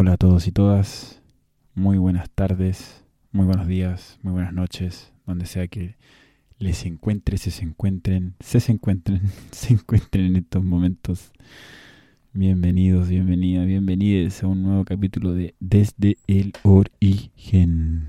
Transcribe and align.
Hola 0.00 0.14
a 0.14 0.16
todos 0.16 0.46
y 0.46 0.50
todas, 0.50 1.20
muy 1.74 1.98
buenas 1.98 2.30
tardes, 2.30 3.04
muy 3.32 3.44
buenos 3.44 3.66
días, 3.66 4.18
muy 4.22 4.32
buenas 4.32 4.54
noches, 4.54 5.12
donde 5.26 5.44
sea 5.44 5.68
que 5.68 5.96
les 6.58 6.86
encuentre, 6.86 7.36
se, 7.36 7.62
encuentren, 7.62 8.34
se, 8.40 8.72
encuentren, 8.72 9.20
se 9.50 9.74
encuentren 9.74 10.24
en 10.24 10.36
estos 10.36 10.64
momentos. 10.64 11.32
Bienvenidos, 12.32 13.10
bienvenida, 13.10 13.66
bienvenidos 13.66 14.42
a 14.42 14.46
un 14.46 14.62
nuevo 14.62 14.86
capítulo 14.86 15.34
de 15.34 15.54
Desde 15.60 16.16
el 16.26 16.54
Origen. 16.62 18.08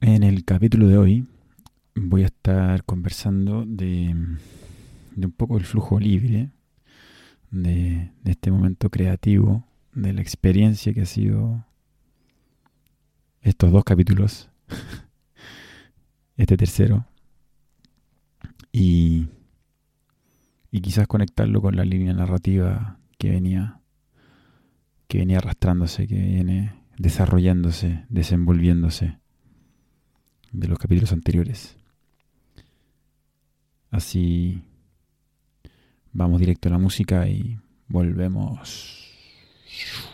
En 0.00 0.24
el 0.24 0.44
capítulo 0.44 0.88
de 0.88 0.98
hoy 0.98 1.28
voy 1.94 2.24
a 2.24 2.26
estar 2.26 2.82
conversando 2.82 3.64
de, 3.64 4.12
un 5.16 5.32
poco 5.36 5.56
el 5.56 5.66
flujo 5.66 6.00
libre, 6.00 6.50
de 7.52 8.10
este 8.24 8.50
momento 8.50 8.90
creativo, 8.90 9.64
de 9.92 10.12
la 10.12 10.20
experiencia 10.20 10.92
que 10.92 11.02
ha 11.02 11.06
sido 11.06 11.64
estos 13.40 13.72
dos 13.72 13.84
capítulos, 13.84 14.48
este 16.36 16.56
tercero, 16.56 17.06
y, 18.72 19.28
y 20.70 20.80
quizás 20.80 21.06
conectarlo 21.06 21.60
con 21.60 21.76
la 21.76 21.84
línea 21.84 22.14
narrativa 22.14 22.98
que 23.18 23.30
venía, 23.30 23.80
que 25.08 25.18
venía 25.18 25.38
arrastrándose, 25.38 26.06
que 26.06 26.14
viene 26.14 26.74
desarrollándose, 26.96 28.04
desenvolviéndose 28.08 29.18
de 30.52 30.68
los 30.68 30.78
capítulos 30.78 31.12
anteriores. 31.12 31.76
Así 33.90 34.62
vamos 36.12 36.40
directo 36.40 36.68
a 36.68 36.72
la 36.72 36.78
música 36.78 37.28
y 37.28 37.58
volvemos. 37.88 39.01
Shoo. 39.72 40.12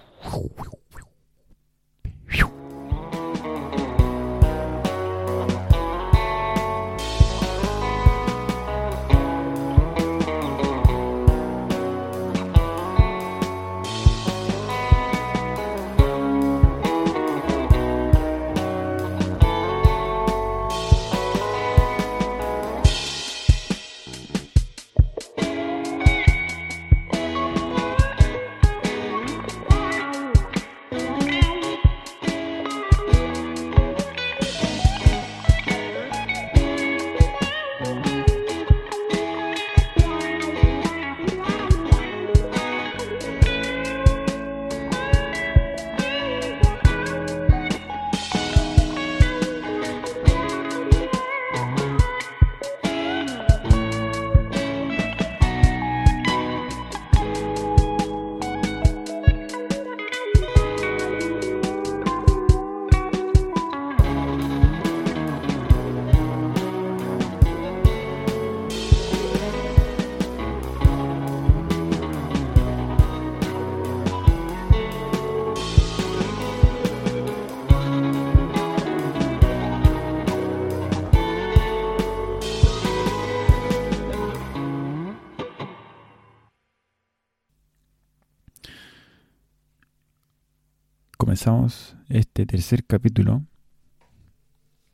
Comenzamos 91.28 91.94
este 92.08 92.46
tercer 92.46 92.86
capítulo, 92.86 93.44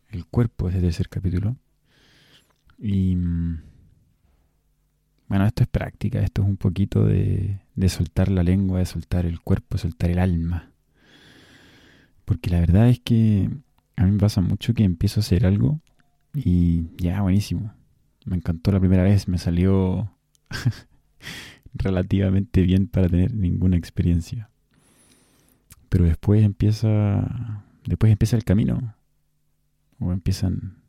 el 0.09 0.27
cuerpo 0.27 0.65
de 0.65 0.73
este 0.73 0.87
tercer 0.87 1.09
capítulo. 1.09 1.57
Y 2.77 3.15
mm, 3.15 3.63
bueno, 5.29 5.47
esto 5.47 5.63
es 5.63 5.69
práctica, 5.69 6.21
esto 6.23 6.43
es 6.43 6.49
un 6.49 6.57
poquito 6.57 7.05
de, 7.05 7.61
de 7.77 7.89
soltar 7.89 8.33
la 8.33 8.43
lengua, 8.43 8.81
de 8.81 8.85
soltar 8.85 9.27
el 9.27 9.43
cuerpo, 9.43 9.77
de 9.77 9.83
soltar 9.83 10.11
el 10.11 10.19
alma. 10.19 10.73
Porque 12.25 12.51
la 12.51 12.59
verdad 12.59 12.89
es 12.89 12.99
que 12.99 13.49
a 13.95 14.05
mí 14.05 14.11
me 14.11 14.19
pasa 14.19 14.41
mucho 14.41 14.75
que 14.75 14.83
empiezo 14.83 15.21
a 15.21 15.23
hacer 15.23 15.47
algo 15.47 15.81
y 16.35 16.89
ya, 16.97 17.23
buenísimo. 17.23 17.73
Me 18.25 18.35
encantó 18.35 18.73
la 18.73 18.81
primera 18.81 19.05
vez, 19.05 19.29
me 19.29 19.39
salió 19.39 20.11
relativamente 21.75 22.63
bien 22.63 22.89
para 22.89 23.09
tener 23.09 23.33
ninguna 23.33 23.77
experiencia 23.77 24.51
pero 25.89 26.05
después 26.05 26.43
empieza 26.43 27.65
después 27.87 28.11
empieza 28.13 28.37
el 28.37 28.45
camino. 28.45 28.95
O 29.99 30.13
empiezan 30.13 30.83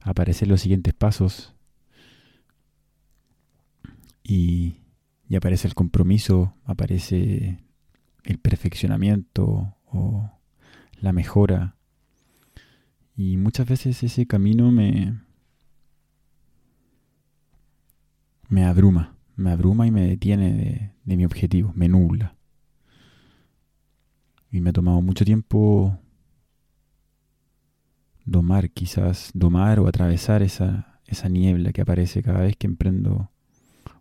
a 0.00 0.10
aparecer 0.10 0.48
los 0.48 0.60
siguientes 0.60 0.94
pasos. 0.94 1.54
Y, 4.22 4.76
y 5.28 5.36
aparece 5.36 5.68
el 5.68 5.74
compromiso, 5.74 6.54
aparece 6.64 7.62
el 8.24 8.38
perfeccionamiento 8.38 9.76
o 9.86 10.30
la 11.00 11.12
mejora. 11.12 11.76
Y 13.16 13.36
muchas 13.36 13.68
veces 13.68 14.02
ese 14.02 14.26
camino 14.26 14.72
me 14.72 15.20
me 18.48 18.64
abruma, 18.64 19.16
me 19.36 19.50
abruma 19.50 19.86
y 19.86 19.90
me 19.90 20.02
detiene 20.02 20.52
de, 20.52 20.92
de 21.04 21.16
mi 21.16 21.24
objetivo, 21.24 21.72
me 21.74 21.88
nubla. 21.88 22.33
Y 24.54 24.60
me 24.60 24.70
ha 24.70 24.72
tomado 24.72 25.02
mucho 25.02 25.24
tiempo 25.24 25.98
domar, 28.24 28.70
quizás 28.70 29.32
domar 29.34 29.80
o 29.80 29.88
atravesar 29.88 30.44
esa, 30.44 31.00
esa 31.08 31.28
niebla 31.28 31.72
que 31.72 31.80
aparece 31.80 32.22
cada 32.22 32.38
vez 32.38 32.56
que 32.56 32.68
emprendo 32.68 33.32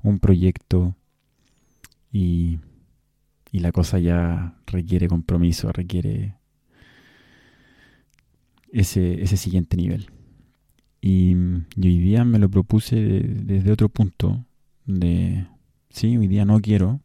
un 0.04 0.20
proyecto 0.20 0.96
y, 2.12 2.60
y 3.52 3.62
la 3.62 3.72
cosa 3.72 3.98
ya 3.98 4.54
requiere 4.68 5.08
compromiso, 5.08 5.72
requiere 5.72 6.38
ese, 8.72 9.24
ese 9.24 9.38
siguiente 9.38 9.76
nivel. 9.76 10.12
Y, 11.02 11.34
hoy 11.34 11.98
día 11.98 12.26
me 12.26 12.38
lo 12.38 12.48
propuse 12.48 12.96
desde 12.96 13.72
otro 13.72 13.90
punto, 13.90 14.46
de, 14.86 15.48
sí, 15.90 16.16
hoy 16.16 16.28
día 16.28 16.46
no 16.46 16.62
quiero, 16.62 17.02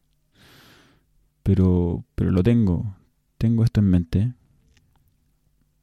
pero, 1.43 2.05
pero 2.15 2.31
lo 2.31 2.43
tengo, 2.43 2.95
tengo 3.39 3.65
esto 3.65 3.81
en 3.81 3.91
mente, 3.91 4.33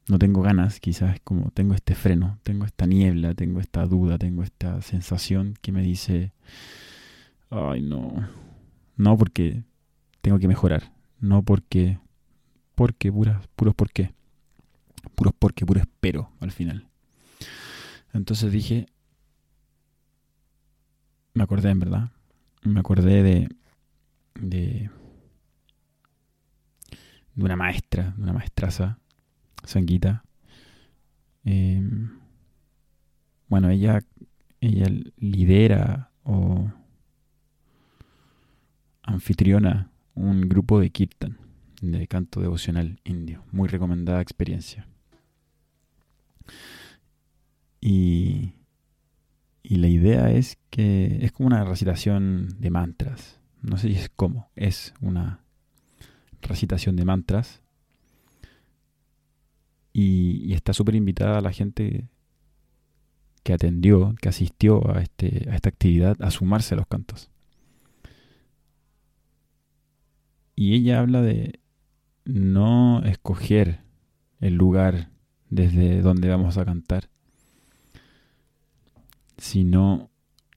no 0.08 0.18
tengo 0.18 0.42
ganas, 0.42 0.78
quizás 0.78 1.18
como 1.24 1.50
tengo 1.50 1.74
este 1.74 1.94
freno, 1.94 2.38
tengo 2.42 2.64
esta 2.64 2.86
niebla, 2.86 3.34
tengo 3.34 3.60
esta 3.60 3.86
duda, 3.86 4.18
tengo 4.18 4.42
esta 4.42 4.80
sensación 4.82 5.54
que 5.62 5.72
me 5.72 5.82
dice, 5.82 6.32
ay 7.50 7.82
no, 7.82 8.28
no 8.96 9.16
porque 9.18 9.64
tengo 10.20 10.38
que 10.38 10.48
mejorar, 10.48 10.92
no 11.18 11.42
porque, 11.42 11.98
porque, 12.74 13.10
puras, 13.10 13.48
puros 13.56 13.74
por 13.74 13.90
qué, 13.90 14.12
puros 15.14 15.34
porque, 15.38 15.66
puro 15.66 15.80
espero 15.80 16.30
al 16.40 16.52
final. 16.52 16.86
Entonces 18.12 18.52
dije, 18.52 18.86
me 21.34 21.42
acordé 21.42 21.70
en 21.70 21.80
verdad, 21.80 22.12
me 22.62 22.80
acordé 22.80 23.22
de, 23.22 23.48
de 24.40 24.90
de 27.36 27.44
una 27.44 27.56
maestra, 27.56 28.14
de 28.16 28.22
una 28.22 28.32
maestraza, 28.32 28.98
Sanguita. 29.62 30.24
Em, 31.44 32.18
bueno, 33.48 33.70
ella, 33.70 34.02
ella 34.60 34.86
lidera 35.18 36.10
o 36.24 36.70
anfitriona 39.02 39.90
un 40.14 40.48
grupo 40.48 40.80
de 40.80 40.90
kirtan, 40.90 41.38
de 41.80 42.08
canto 42.08 42.40
devocional 42.40 43.00
indio. 43.04 43.44
Muy 43.52 43.68
recomendada 43.68 44.20
experiencia. 44.20 44.88
Y, 47.80 48.54
y 49.62 49.76
la 49.76 49.88
idea 49.88 50.30
es 50.30 50.58
que 50.70 51.18
es 51.20 51.32
como 51.32 51.48
una 51.48 51.64
recitación 51.64 52.56
de 52.58 52.70
mantras. 52.70 53.40
No 53.60 53.76
sé 53.76 53.88
si 53.88 53.94
es 53.94 54.10
cómo, 54.14 54.50
es 54.56 54.94
una 55.00 55.45
recitación 56.56 56.96
de 56.96 57.04
mantras. 57.04 57.60
Y, 59.92 60.54
está 60.54 60.72
súper 60.72 60.94
invitada 60.94 61.38
a 61.38 61.42
la 61.42 61.52
gente 61.52 62.08
que 63.42 63.52
atendió, 63.52 64.14
que 64.20 64.30
asistió 64.30 64.90
a, 64.90 65.02
este, 65.02 65.48
a 65.50 65.54
esta 65.54 65.68
actividad, 65.68 66.16
a 66.20 66.30
sumarse 66.30 66.74
a 66.74 66.78
los 66.78 66.86
cantos. 66.86 67.30
Y 70.54 70.74
ella 70.74 71.00
habla 71.00 71.20
de 71.20 71.60
no 72.24 73.04
escoger 73.04 73.80
el 74.40 74.54
lugar 74.54 75.10
desde 75.50 76.00
donde 76.00 76.28
vamos 76.28 76.56
a 76.56 76.64
cantar, 76.64 77.10
sino 79.36 80.10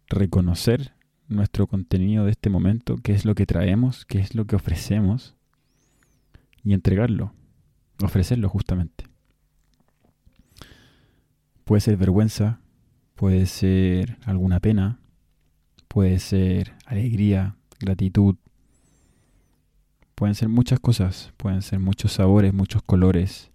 reconocer 0.08 0.94
nuestro 1.28 1.68
contenido 1.68 2.26
de 2.26 2.32
este 2.32 2.50
momento, 2.50 2.96
qué 3.04 3.14
es 3.14 3.26
lo 3.26 3.36
que 3.36 3.46
traemos, 3.46 4.06
qué 4.06 4.20
es 4.20 4.34
lo 4.34 4.46
que 4.46 4.56
ofrecemos, 4.56 5.36
y 6.64 6.74
entregarlo, 6.74 7.34
ofrecerlo 8.04 8.50
justamente. 8.50 9.06
Puede 11.64 11.82
ser 11.82 11.98
vergüenza, 11.98 12.62
puede 13.16 13.46
ser 13.46 14.18
alguna 14.26 14.60
pena, 14.60 15.00
puede 15.88 16.20
ser 16.20 16.74
alegría, 16.86 17.56
gratitud, 17.80 18.36
pueden 20.16 20.36
ser 20.36 20.50
muchas 20.50 20.80
cosas, 20.80 21.34
pueden 21.38 21.62
ser 21.62 21.80
muchos 21.80 22.14
sabores, 22.14 22.54
muchos 22.54 22.82
colores. 22.82 23.52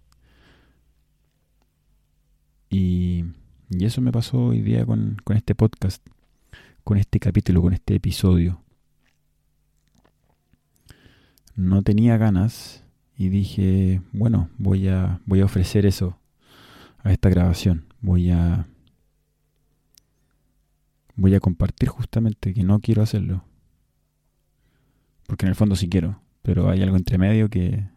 Y, 2.69 3.25
eso 3.69 3.99
me 4.01 4.11
pasó 4.11 4.37
hoy 4.45 4.61
día 4.61 4.85
con, 4.85 5.17
con 5.23 5.35
este 5.35 5.55
podcast 5.55 6.05
con 6.85 6.99
este 6.99 7.19
capítulo, 7.19 7.63
con 7.63 7.73
este 7.73 7.95
episodio. 7.95 8.61
No 11.55 11.81
tenía 11.81 12.15
ganas 12.17 12.84
y 13.17 13.29
dije, 13.29 14.01
bueno, 14.11 14.49
voy 14.57 14.87
a, 14.87 15.19
voy 15.25 15.41
a 15.41 15.45
ofrecer 15.45 15.85
eso 15.85 16.19
a 16.99 17.11
esta 17.11 17.29
grabación. 17.29 17.85
Voy 18.01 18.29
a 18.29 18.67
voy 21.15 21.33
a 21.33 21.39
compartir 21.39 21.89
justamente 21.89 22.53
que 22.53 22.63
no 22.63 22.79
quiero 22.79 23.01
hacerlo. 23.01 23.43
Porque 25.27 25.45
en 25.45 25.49
el 25.49 25.55
fondo 25.55 25.75
sí 25.75 25.89
quiero, 25.89 26.21
pero 26.41 26.69
hay 26.69 26.81
algo 26.81 26.97
entre 26.97 27.17
medio 27.17 27.49
que, 27.49 27.87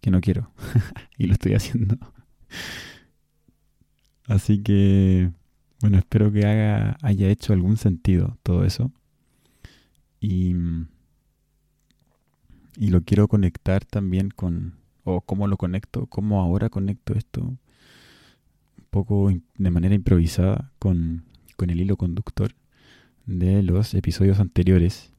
que 0.00 0.10
no 0.10 0.20
quiero. 0.20 0.50
y 1.18 1.26
lo 1.26 1.34
estoy 1.34 1.54
haciendo. 1.54 1.98
Así 4.26 4.62
que 4.62 5.30
bueno, 5.82 5.98
espero 5.98 6.32
que 6.32 6.46
haya 6.46 7.28
hecho 7.28 7.52
algún 7.52 7.76
sentido 7.76 8.38
todo 8.44 8.64
eso. 8.64 8.92
Y, 10.20 10.54
y 12.76 12.88
lo 12.88 13.02
quiero 13.02 13.28
conectar 13.28 13.84
también 13.84 14.30
con, 14.30 14.74
o 15.04 15.20
cómo 15.20 15.46
lo 15.46 15.56
conecto, 15.56 16.06
cómo 16.06 16.40
ahora 16.40 16.70
conecto 16.70 17.14
esto 17.14 17.40
un 17.42 17.58
poco 18.90 19.32
de 19.56 19.70
manera 19.70 19.94
improvisada 19.94 20.72
con, 20.78 21.24
con 21.56 21.70
el 21.70 21.80
hilo 21.80 21.96
conductor 21.96 22.54
de 23.26 23.62
los 23.62 23.94
episodios 23.94 24.40
anteriores. 24.40 25.12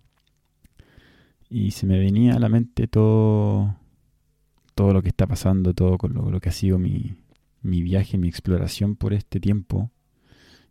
Y 1.50 1.72
se 1.72 1.86
me 1.86 2.00
venía 2.00 2.34
a 2.34 2.40
la 2.40 2.50
mente 2.50 2.88
todo, 2.88 3.76
todo 4.76 4.94
lo 4.94 5.02
que 5.02 5.10
está 5.10 5.28
pasando, 5.28 5.74
todo 5.74 5.98
con 5.98 6.14
lo, 6.14 6.32
lo 6.32 6.40
que 6.40 6.50
ha 6.50 6.54
sido 6.54 6.80
mi, 6.80 7.16
mi 7.62 7.82
viaje, 7.82 8.18
mi 8.18 8.28
exploración 8.28 8.96
por 8.96 9.14
este 9.14 9.40
tiempo 9.40 9.92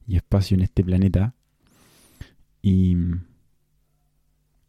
y 0.07 0.17
espacio 0.17 0.57
en 0.57 0.63
este 0.63 0.85
planeta. 0.85 1.35
Y, 2.61 2.97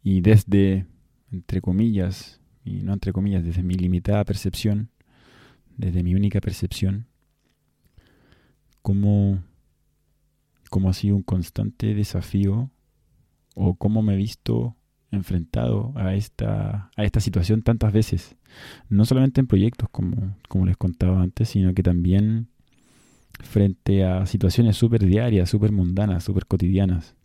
y 0.02 0.20
desde, 0.20 0.86
entre 1.34 1.60
comillas, 1.60 2.40
y 2.64 2.82
no 2.82 2.92
entre 2.92 3.12
comillas, 3.12 3.44
desde 3.44 3.62
mi 3.62 3.74
limitada 3.74 4.24
percepción, 4.24 4.90
desde 5.76 6.02
mi 6.02 6.14
única 6.14 6.40
percepción, 6.40 7.06
cómo, 8.82 9.42
cómo 10.70 10.88
ha 10.88 10.92
sido 10.92 11.16
un 11.16 11.22
constante 11.22 11.94
desafío 11.94 12.70
o 13.54 13.74
cómo 13.74 14.02
me 14.02 14.14
he 14.14 14.16
visto 14.16 14.76
enfrentado 15.10 15.92
a 15.96 16.14
esta, 16.14 16.90
a 16.96 17.04
esta 17.04 17.20
situación 17.20 17.62
tantas 17.62 17.92
veces. 17.92 18.36
No 18.88 19.04
solamente 19.04 19.40
en 19.40 19.46
proyectos, 19.46 19.88
como, 19.90 20.36
como 20.48 20.66
les 20.66 20.76
contaba 20.76 21.22
antes, 21.22 21.50
sino 21.50 21.74
que 21.74 21.82
también 21.82 22.48
frente 23.40 24.04
a 24.04 24.26
situaciones 24.26 24.76
súper 24.76 25.04
diarias, 25.04 25.50
súper 25.50 25.72
mundanas, 25.72 26.24
súper 26.24 26.46
cotidianas. 26.46 27.16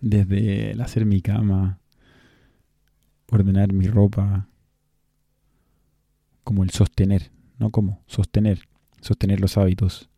Desde 0.00 0.72
el 0.72 0.80
hacer 0.80 1.06
mi 1.06 1.20
cama, 1.20 1.80
ordenar 3.30 3.72
mi 3.72 3.86
ropa, 3.86 4.48
como 6.42 6.62
el 6.62 6.70
sostener, 6.70 7.30
no 7.58 7.70
como, 7.70 8.02
sostener, 8.06 8.68
sostener 9.00 9.40
los 9.40 9.56
hábitos, 9.56 10.10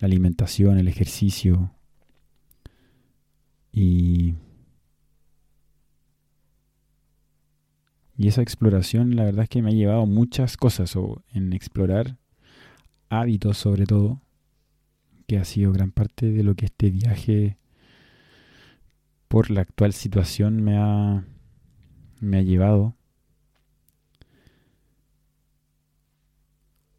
la 0.00 0.06
alimentación, 0.06 0.78
el 0.78 0.88
ejercicio. 0.88 1.72
Y 3.72 4.34
y 8.16 8.28
esa 8.28 8.42
exploración 8.42 9.16
la 9.16 9.24
verdad 9.24 9.44
es 9.44 9.48
que 9.48 9.62
me 9.62 9.70
ha 9.70 9.74
llevado 9.74 10.06
muchas 10.06 10.56
cosas 10.56 10.94
o 10.96 11.24
en 11.32 11.52
explorar 11.52 12.18
hábitos 13.08 13.58
sobre 13.58 13.84
todo, 13.84 14.20
que 15.26 15.38
ha 15.38 15.44
sido 15.44 15.72
gran 15.72 15.90
parte 15.90 16.30
de 16.30 16.42
lo 16.42 16.54
que 16.54 16.66
este 16.66 16.90
viaje 16.90 17.58
por 19.28 19.50
la 19.50 19.62
actual 19.62 19.92
situación 19.92 20.62
me 20.62 20.76
ha, 20.76 21.24
me 22.22 22.38
ha 22.38 22.42
llevado. 22.42 22.94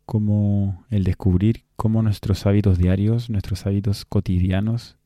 Como 0.06 0.86
el 0.90 1.04
descubrir 1.04 1.64
cómo 1.76 2.02
nuestros 2.04 2.46
hábitos 2.46 2.78
diarios, 2.78 3.30
nuestros 3.30 3.66
hábitos 3.66 4.06
cotidianos, 4.06 4.98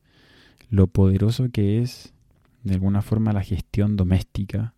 lo 0.69 0.87
poderoso 0.87 1.49
que 1.49 1.81
es 1.81 2.13
de 2.63 2.73
alguna 2.73 3.01
forma 3.01 3.31
la 3.31 3.43
gestión 3.43 3.95
doméstica. 3.95 4.73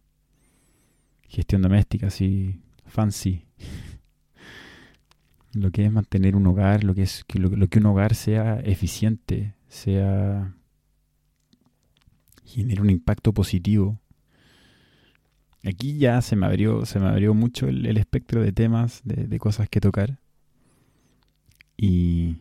Gestión 1.27 1.61
doméstica, 1.61 2.07
así 2.07 2.59
fancy, 2.85 3.45
lo 5.53 5.71
que 5.71 5.85
es 5.85 5.91
mantener 5.91 6.35
un 6.35 6.47
hogar, 6.47 6.83
lo 6.83 6.93
que 6.93 7.03
es 7.03 7.23
que 7.23 7.39
lo, 7.39 7.67
que 7.67 7.79
un 7.79 7.85
hogar 7.85 8.15
sea 8.15 8.59
eficiente, 8.59 9.55
sea 9.67 10.55
genere 12.43 12.81
un 12.81 12.89
impacto 12.89 13.33
positivo. 13.33 13.99
Aquí 15.65 15.97
ya 15.97 16.21
se 16.21 16.35
me 16.35 16.45
abrió, 16.45 16.85
se 16.85 16.99
me 16.99 17.07
abrió 17.07 17.33
mucho 17.33 17.67
el, 17.67 17.97
espectro 17.97 18.41
de 18.41 18.51
temas, 18.51 19.01
de, 19.03 19.39
cosas 19.39 19.69
que 19.69 19.81
tocar. 19.81 20.19
Y, 21.75 22.37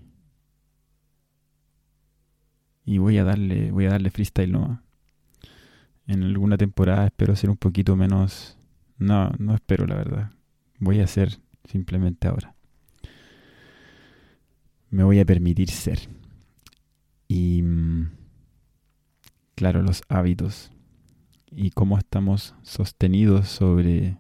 y 2.85 2.99
voy 2.99 3.19
a 3.19 3.25
darle, 3.25 3.71
voy 3.71 3.87
a 3.87 3.91
darle 3.91 4.11
freestyle 4.11 4.53
nomás. 4.53 4.81
En 6.07 6.23
alguna 6.23 6.57
temporada 6.57 7.07
espero 7.07 7.37
ser 7.37 7.51
un 7.51 7.57
poquito 7.57 7.97
menos. 7.97 8.57
No, 8.99 9.31
no 9.39 9.55
espero 9.55 9.87
la 9.87 9.97
verdad. 9.97 10.31
Voy 10.79 11.01
a 11.01 11.05
hacer 11.05 11.39
simplemente 11.65 12.29
ahora 12.29 12.55
me 14.91 15.05
voy 15.05 15.21
a 15.21 15.25
permitir 15.25 15.71
ser. 15.71 16.01
Y 17.27 17.63
mm, 17.63 18.11
claro, 19.55 19.83
los 19.83 20.03
hábitos 20.09 20.71
y 21.51 21.71
cómo 21.71 21.99
estamos 21.99 22.55
sostenidos 22.63 23.49
sobre... 23.49 24.19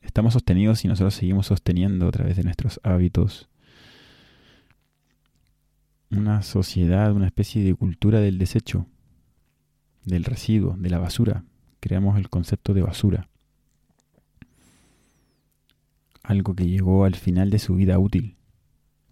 Estamos 0.00 0.34
sostenidos 0.34 0.84
y 0.84 0.88
nosotros 0.88 1.14
seguimos 1.14 1.46
sosteniendo 1.46 2.08
a 2.08 2.12
través 2.12 2.36
de 2.36 2.44
nuestros 2.44 2.78
hábitos 2.82 3.48
una 6.10 6.42
sociedad, 6.42 7.12
una 7.12 7.26
especie 7.26 7.64
de 7.64 7.74
cultura 7.74 8.20
del 8.20 8.38
desecho, 8.38 8.86
del 10.04 10.24
residuo, 10.24 10.76
de 10.78 10.90
la 10.90 10.98
basura. 10.98 11.44
Creamos 11.80 12.18
el 12.18 12.28
concepto 12.28 12.74
de 12.74 12.82
basura. 12.82 13.28
Algo 16.22 16.54
que 16.54 16.66
llegó 16.66 17.04
al 17.04 17.14
final 17.14 17.50
de 17.50 17.58
su 17.58 17.74
vida 17.74 17.98
útil 17.98 18.36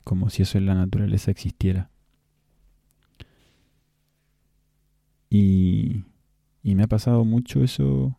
como 0.04 0.30
si 0.30 0.42
eso 0.42 0.58
en 0.58 0.66
la 0.66 0.74
naturaleza 0.74 1.30
existiera. 1.30 1.90
Y, 5.30 6.04
y 6.62 6.74
me 6.74 6.84
ha 6.84 6.88
pasado 6.88 7.24
mucho 7.24 7.62
eso, 7.64 8.18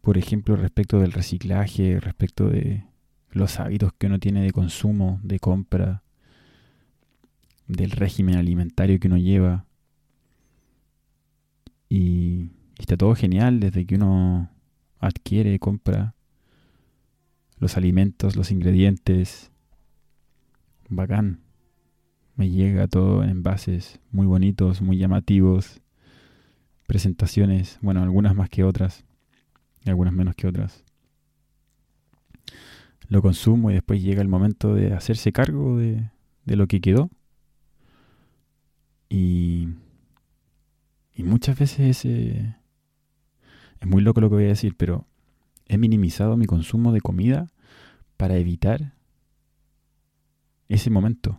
por 0.00 0.16
ejemplo, 0.16 0.56
respecto 0.56 1.00
del 1.00 1.12
reciclaje, 1.12 2.00
respecto 2.00 2.48
de 2.48 2.84
los 3.30 3.60
hábitos 3.60 3.92
que 3.92 4.06
uno 4.06 4.18
tiene 4.18 4.42
de 4.42 4.52
consumo, 4.52 5.20
de 5.22 5.38
compra, 5.38 6.02
del 7.66 7.90
régimen 7.90 8.36
alimentario 8.36 8.98
que 8.98 9.08
uno 9.08 9.18
lleva. 9.18 9.66
Y, 11.88 12.50
está 12.78 12.96
todo 12.96 13.14
genial 13.14 13.60
desde 13.60 13.84
que 13.84 13.96
uno 13.96 14.50
adquiere, 14.98 15.58
compra 15.58 16.14
los 17.58 17.76
alimentos, 17.76 18.36
los 18.36 18.50
ingredientes. 18.50 19.52
Bacán. 20.88 21.40
Me 22.34 22.48
llega 22.48 22.88
todo 22.88 23.22
en 23.22 23.30
envases 23.30 24.00
muy 24.10 24.26
bonitos, 24.26 24.80
muy 24.80 24.96
llamativos. 24.96 25.82
Presentaciones, 26.90 27.78
bueno, 27.82 28.02
algunas 28.02 28.34
más 28.34 28.50
que 28.50 28.64
otras. 28.64 29.04
algunas 29.86 30.12
menos 30.12 30.34
que 30.34 30.48
otras. 30.48 30.82
Lo 33.06 33.22
consumo 33.22 33.70
y 33.70 33.74
después 33.74 34.02
llega 34.02 34.22
el 34.22 34.26
momento 34.26 34.74
de 34.74 34.92
hacerse 34.92 35.30
cargo 35.30 35.78
de, 35.78 36.10
de 36.46 36.56
lo 36.56 36.66
que 36.66 36.80
quedó. 36.80 37.08
Y, 39.08 39.68
y 41.14 41.22
muchas 41.22 41.56
veces 41.56 41.98
ese... 41.98 42.56
Es 43.78 43.86
muy 43.86 44.02
loco 44.02 44.20
lo 44.20 44.28
que 44.28 44.34
voy 44.34 44.44
a 44.46 44.48
decir, 44.48 44.74
pero 44.76 45.06
he 45.66 45.78
minimizado 45.78 46.36
mi 46.36 46.46
consumo 46.46 46.90
de 46.90 47.02
comida 47.02 47.52
para 48.16 48.36
evitar 48.36 48.94
ese 50.68 50.90
momento. 50.90 51.38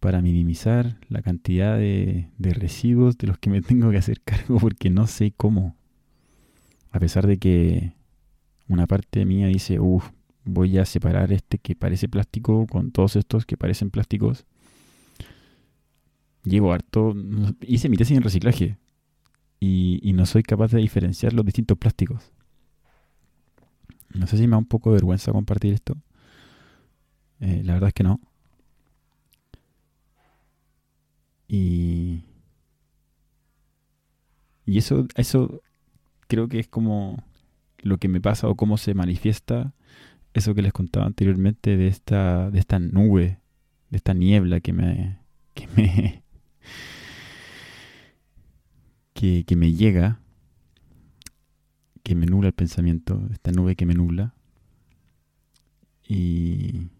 Para 0.00 0.22
minimizar 0.22 0.98
la 1.08 1.22
cantidad 1.22 1.76
de, 1.76 2.28
de 2.38 2.54
residuos 2.54 3.18
de 3.18 3.26
los 3.26 3.38
que 3.38 3.50
me 3.50 3.60
tengo 3.62 3.90
que 3.90 3.98
hacer 3.98 4.20
cargo 4.22 4.58
porque 4.58 4.90
no 4.90 5.06
sé 5.06 5.32
cómo. 5.36 5.76
A 6.90 6.98
pesar 6.98 7.26
de 7.26 7.38
que 7.38 7.92
una 8.68 8.86
parte 8.86 9.24
mía 9.24 9.46
dice, 9.46 9.78
uff, 9.78 10.10
voy 10.44 10.78
a 10.78 10.84
separar 10.84 11.32
este 11.32 11.58
que 11.58 11.74
parece 11.74 12.08
plástico 12.08 12.66
con 12.66 12.90
todos 12.90 13.16
estos 13.16 13.46
que 13.46 13.56
parecen 13.56 13.90
plásticos. 13.90 14.46
Llevo 16.44 16.72
harto, 16.72 17.14
hice 17.60 17.88
mi 17.88 17.96
tesis 17.96 18.16
en 18.16 18.22
reciclaje 18.22 18.78
y, 19.60 20.12
no 20.14 20.26
soy 20.26 20.42
capaz 20.42 20.72
de 20.72 20.78
diferenciar 20.78 21.32
los 21.32 21.44
distintos 21.44 21.76
plásticos. 21.76 22.32
No 24.14 24.26
sé 24.26 24.38
si 24.38 24.44
me 24.46 24.52
da 24.52 24.58
un 24.58 24.64
poco 24.64 24.90
de 24.90 24.94
vergüenza 24.94 25.32
compartir 25.32 25.74
esto. 25.74 25.96
Eh, 27.40 27.62
la 27.64 27.74
verdad 27.74 27.88
es 27.88 27.94
que 27.94 28.02
no. 28.02 28.20
Y, 31.52 32.22
y 34.64 34.78
eso, 34.78 35.08
eso 35.16 35.62
creo 36.28 36.48
que 36.48 36.60
es 36.60 36.68
como 36.68 37.24
lo 37.78 37.98
que 37.98 38.06
me 38.06 38.20
pasa 38.20 38.46
o 38.46 38.54
cómo 38.54 38.78
se 38.78 38.94
manifiesta 38.94 39.74
eso 40.32 40.54
que 40.54 40.62
les 40.62 40.72
contaba 40.72 41.06
anteriormente 41.06 41.76
de 41.76 41.88
esta, 41.88 42.52
de 42.52 42.60
esta 42.60 42.78
nube, 42.78 43.40
de 43.90 43.96
esta 43.96 44.14
niebla 44.14 44.60
que 44.60 44.72
me, 44.72 45.18
que 45.54 45.66
me, 45.74 46.22
que, 49.44 49.56
me 49.56 49.72
llega, 49.72 50.20
que 52.04 52.14
me 52.14 52.26
nubla 52.26 52.46
el 52.46 52.54
pensamiento, 52.54 53.26
esta 53.32 53.50
nube 53.50 53.74
que 53.74 53.86
me 53.86 53.94
nubla, 53.94 54.36
y, 56.06 56.90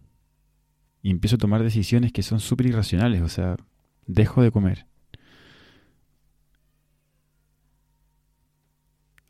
y 1.01 1.09
empiezo 1.09 1.37
a 1.37 1.39
tomar 1.39 1.63
decisiones 1.63 2.11
que 2.11 2.21
son 2.21 2.41
súper 2.41 2.65
irracionales, 2.65 3.21
o 3.21 3.29
sea, 3.29 3.55
dejo 4.13 4.41
de 4.41 4.51
comer. 4.51 4.85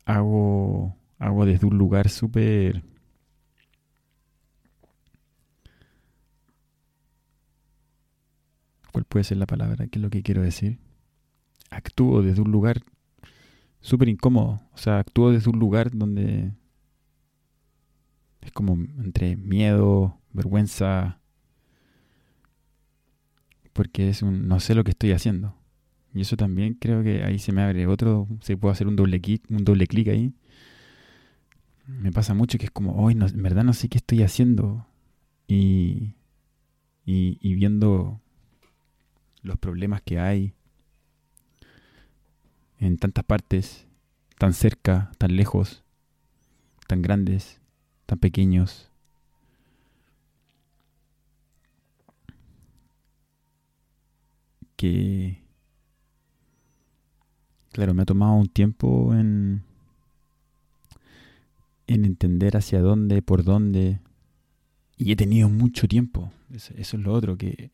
Hago, 0.04 0.96
hago 1.18 1.44
desde 1.46 1.66
un 1.66 1.78
lugar 1.78 2.08
súper 2.08 2.82
¿Cuál 8.92 9.04
puede 9.06 9.24
ser 9.24 9.38
la 9.38 9.46
palabra? 9.46 9.86
¿Qué 9.88 9.98
es 9.98 10.02
lo 10.02 10.10
que 10.10 10.22
quiero 10.22 10.42
decir? 10.42 10.78
Actúo 11.70 12.22
desde 12.22 12.42
un 12.42 12.52
lugar 12.52 12.82
súper 13.80 14.08
incómodo. 14.08 14.60
O 14.72 14.76
sea, 14.76 14.98
actúo 14.98 15.32
desde 15.32 15.50
un 15.50 15.58
lugar 15.58 15.90
donde 15.92 16.52
es 18.42 18.52
como 18.52 18.74
entre 18.74 19.36
miedo, 19.36 20.20
vergüenza, 20.32 21.21
porque 23.72 24.08
es 24.08 24.22
un 24.22 24.48
no 24.48 24.60
sé 24.60 24.74
lo 24.74 24.84
que 24.84 24.90
estoy 24.92 25.12
haciendo. 25.12 25.56
Y 26.14 26.20
eso 26.22 26.36
también 26.36 26.74
creo 26.74 27.02
que 27.02 27.24
ahí 27.24 27.38
se 27.38 27.52
me 27.52 27.62
abre 27.62 27.86
otro, 27.86 28.28
se 28.40 28.56
puede 28.56 28.72
hacer 28.72 28.86
un 28.86 28.96
doble 28.96 29.20
clic, 29.20 29.44
un 29.50 29.64
doble 29.64 29.86
clic 29.86 30.08
ahí. 30.08 30.34
Me 31.86 32.12
pasa 32.12 32.34
mucho 32.34 32.58
que 32.58 32.66
es 32.66 32.70
como, 32.70 33.02
hoy 33.02 33.14
en 33.14 33.42
verdad 33.42 33.64
no 33.64 33.72
sé 33.72 33.88
qué 33.88 33.98
estoy 33.98 34.22
haciendo. 34.22 34.86
Y, 35.48 36.14
y 37.04 37.54
viendo 37.54 38.20
los 39.42 39.58
problemas 39.58 40.02
que 40.02 40.18
hay 40.18 40.54
en 42.78 42.98
tantas 42.98 43.24
partes, 43.24 43.86
tan 44.38 44.54
cerca, 44.54 45.12
tan 45.18 45.36
lejos, 45.36 45.84
tan 46.88 47.02
grandes, 47.02 47.60
tan 48.06 48.18
pequeños. 48.18 48.91
Que, 54.82 55.38
claro, 57.70 57.94
me 57.94 58.02
ha 58.02 58.04
tomado 58.04 58.32
un 58.32 58.48
tiempo 58.48 59.14
en, 59.14 59.62
en 61.86 62.04
entender 62.04 62.56
hacia 62.56 62.80
dónde, 62.80 63.22
por 63.22 63.44
dónde, 63.44 64.00
y 64.96 65.12
he 65.12 65.14
tenido 65.14 65.48
mucho 65.48 65.86
tiempo. 65.86 66.32
Eso, 66.52 66.74
es 66.76 66.94
lo 66.94 67.12
otro, 67.12 67.38
que 67.38 67.70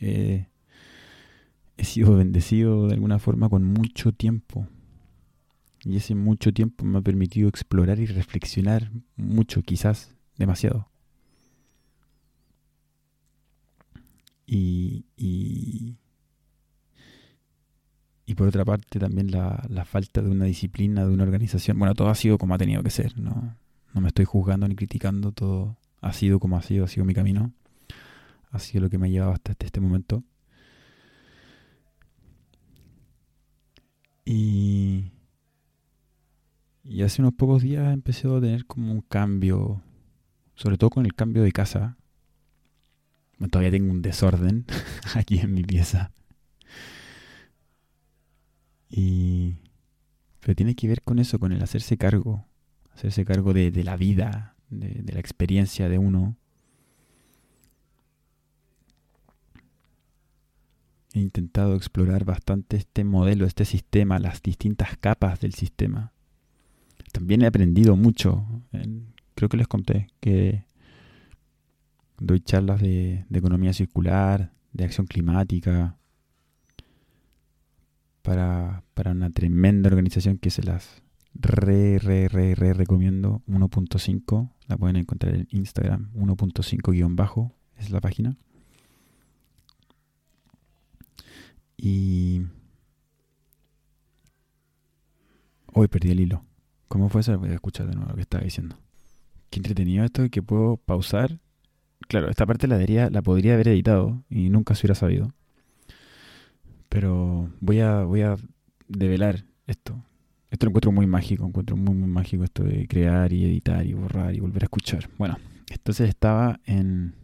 he 1.78 1.84
sido 1.84 2.14
bendecido 2.14 2.88
de 2.88 2.92
alguna 2.92 3.18
forma 3.18 3.48
con 3.48 3.64
mucho 3.64 4.12
tiempo. 4.12 4.68
Y 5.84 5.96
ese 5.96 6.14
mucho 6.14 6.52
tiempo 6.52 6.84
me 6.84 6.98
ha 6.98 7.00
permitido 7.00 7.48
explorar 7.48 8.00
y 8.00 8.04
reflexionar 8.04 8.90
mucho, 9.16 9.62
quizás 9.62 10.14
demasiado. 10.36 10.90
Y, 14.46 15.96
por 18.34 18.48
otra 18.48 18.64
parte 18.64 18.98
también 18.98 19.30
la, 19.30 19.64
la, 19.68 19.84
falta 19.84 20.20
de 20.20 20.30
una 20.30 20.44
disciplina, 20.44 21.06
de 21.06 21.12
una 21.12 21.22
organización. 21.22 21.78
Bueno, 21.78 21.94
todo 21.94 22.08
ha 22.08 22.14
sido 22.14 22.36
como 22.38 22.54
ha 22.54 22.58
tenido 22.58 22.82
que 22.82 22.90
ser, 22.90 23.18
¿no? 23.18 23.56
No 23.94 24.00
me 24.00 24.08
estoy 24.08 24.26
juzgando 24.26 24.68
ni 24.68 24.76
criticando, 24.76 25.32
todo 25.32 25.78
ha 26.00 26.12
sido 26.12 26.38
como 26.38 26.56
ha 26.56 26.62
sido, 26.62 26.84
ha 26.84 26.88
sido 26.88 27.04
mi 27.04 27.14
camino. 27.14 27.52
Ha 28.50 28.58
sido 28.58 28.82
lo 28.84 28.90
que 28.90 28.98
me 28.98 29.08
ha 29.08 29.10
llevado 29.10 29.32
hasta 29.32 29.54
este 29.58 29.80
momento. 29.80 30.24
Y, 34.24 35.10
y 36.84 37.02
hace 37.02 37.22
unos 37.22 37.34
pocos 37.34 37.62
días 37.62 37.92
empecé 37.92 38.28
a 38.28 38.40
tener 38.40 38.66
como 38.66 38.92
un 38.92 39.00
cambio, 39.00 39.82
sobre 40.54 40.76
todo 40.76 40.90
con 40.90 41.06
el 41.06 41.14
cambio 41.14 41.42
de 41.42 41.52
casa. 41.52 41.96
todavía 43.50 43.70
tengo 43.70 43.90
un 43.90 44.02
desorden 44.02 44.66
aquí 45.14 45.38
en 45.38 45.54
mi 45.54 45.62
pieza. 45.64 46.12
Y, 48.90 49.56
pero 50.40 50.54
tiene 50.54 50.74
que 50.74 50.88
ver 50.88 51.02
con 51.02 51.18
eso, 51.18 51.38
con 51.38 51.52
el 51.52 51.62
hacerse 51.62 51.96
cargo, 51.96 52.46
hacerse 52.92 53.24
cargo 53.24 53.52
de, 53.52 53.70
la 53.84 53.96
vida, 53.96 54.56
de 54.70 55.12
la 55.12 55.20
experiencia 55.20 55.88
de 55.88 55.98
uno 55.98 56.36
he 61.14 61.20
intentado 61.20 61.74
explorar 61.74 62.24
bastante 62.24 62.76
este 62.76 63.04
modelo, 63.04 63.46
este 63.46 63.64
sistema, 63.64 64.18
las 64.18 64.42
distintas 64.42 64.96
capas 64.98 65.40
del 65.40 65.54
sistema. 65.54 66.12
También 67.12 67.42
he 67.42 67.46
aprendido 67.46 67.96
mucho. 67.96 68.44
creo 69.34 69.48
que 69.48 69.56
les 69.56 69.68
conté 69.68 70.08
que 70.20 70.64
doy 72.18 72.40
charlas 72.40 72.80
de, 72.80 73.24
economía 73.32 73.72
circular, 73.72 74.52
de 74.72 74.84
acción 74.84 75.06
climática, 75.06 75.96
para, 78.28 78.84
para, 78.92 79.12
una 79.12 79.30
tremenda 79.30 79.88
organización 79.88 80.36
que 80.36 80.50
se 80.50 80.62
las 80.62 81.02
re, 81.32 81.98
re, 81.98 82.28
re, 82.28 82.54
re 82.54 82.74
recomiendo. 82.74 83.42
1.5, 83.46 84.52
la 84.66 84.76
pueden 84.76 84.96
encontrar 84.96 85.34
en 85.34 85.48
Instagram, 85.50 86.12
1.5 86.12 86.92
guion 86.92 87.16
bajo, 87.16 87.54
es 87.78 87.90
la 87.90 88.02
página. 88.02 88.36
Y... 91.78 92.42
Hoy 95.72 95.88
perdí 95.88 96.10
el 96.10 96.20
hilo. 96.20 96.44
¿Cómo 96.88 97.08
fue 97.08 97.22
eso? 97.22 97.38
Voy 97.38 97.48
a 97.48 97.54
escuchar 97.54 97.86
de 97.86 97.94
nuevo 97.94 98.10
lo 98.10 98.16
que 98.16 98.22
estaba 98.22 98.44
diciendo. 98.44 98.76
Qué 99.48 99.60
entretenido 99.60 100.04
esto 100.04 100.28
que 100.28 100.42
puedo 100.42 100.76
pausar. 100.76 101.40
Claro, 102.08 102.28
esta 102.28 102.44
parte 102.44 102.66
la, 102.66 102.78
la 103.08 103.22
podría 103.22 103.54
haber 103.54 103.68
editado 103.68 104.22
y 104.28 104.50
nunca 104.50 104.74
se 104.74 104.80
hubiera 104.80 104.94
sabido. 104.96 105.32
Pero 106.88 107.50
voy 107.60 107.80
a, 107.80 108.02
voy 108.04 108.22
a 108.22 108.36
develar 108.88 109.44
esto. 109.66 110.02
Esto 110.50 110.66
lo 110.66 110.70
encuentro 110.70 110.92
muy 110.92 111.06
mágico, 111.06 111.46
encuentro 111.46 111.76
muy, 111.76 111.94
muy 111.94 112.08
mágico 112.08 112.44
esto 112.44 112.64
de 112.64 112.88
crear 112.88 113.32
y 113.32 113.44
editar 113.44 113.86
y 113.86 113.92
borrar 113.92 114.34
y 114.34 114.40
volver 114.40 114.62
a 114.62 114.66
escuchar. 114.66 115.10
Bueno, 115.18 115.36
entonces 115.70 116.08
estaba 116.08 116.60
en... 116.64 117.14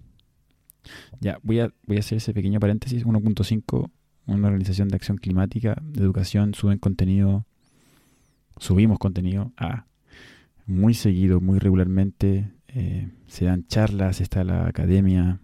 Ya, 1.21 1.39
voy 1.43 1.61
a, 1.61 1.73
voy 1.87 1.97
a 1.97 2.01
hacer 2.01 2.19
ese 2.19 2.35
pequeño 2.35 2.61
paréntesis. 2.61 3.07
1.5 3.07 3.91
una 4.27 4.49
organización 4.49 4.89
de 4.89 4.97
acción 4.97 5.19
climática, 5.19 5.77
de 5.83 6.01
educación, 6.01 6.55
suben 6.55 6.79
contenido, 6.79 7.47
subimos 8.59 8.99
contenido 8.99 9.53
a 9.57 9.87
muy 10.67 10.95
seguido, 10.95 11.41
muy 11.41 11.59
regularmente. 11.59 12.51
Eh, 12.69 13.11
se 13.27 13.45
dan 13.45 13.67
charlas, 13.67 14.21
está 14.21 14.45
la 14.45 14.67
Academia 14.67 15.41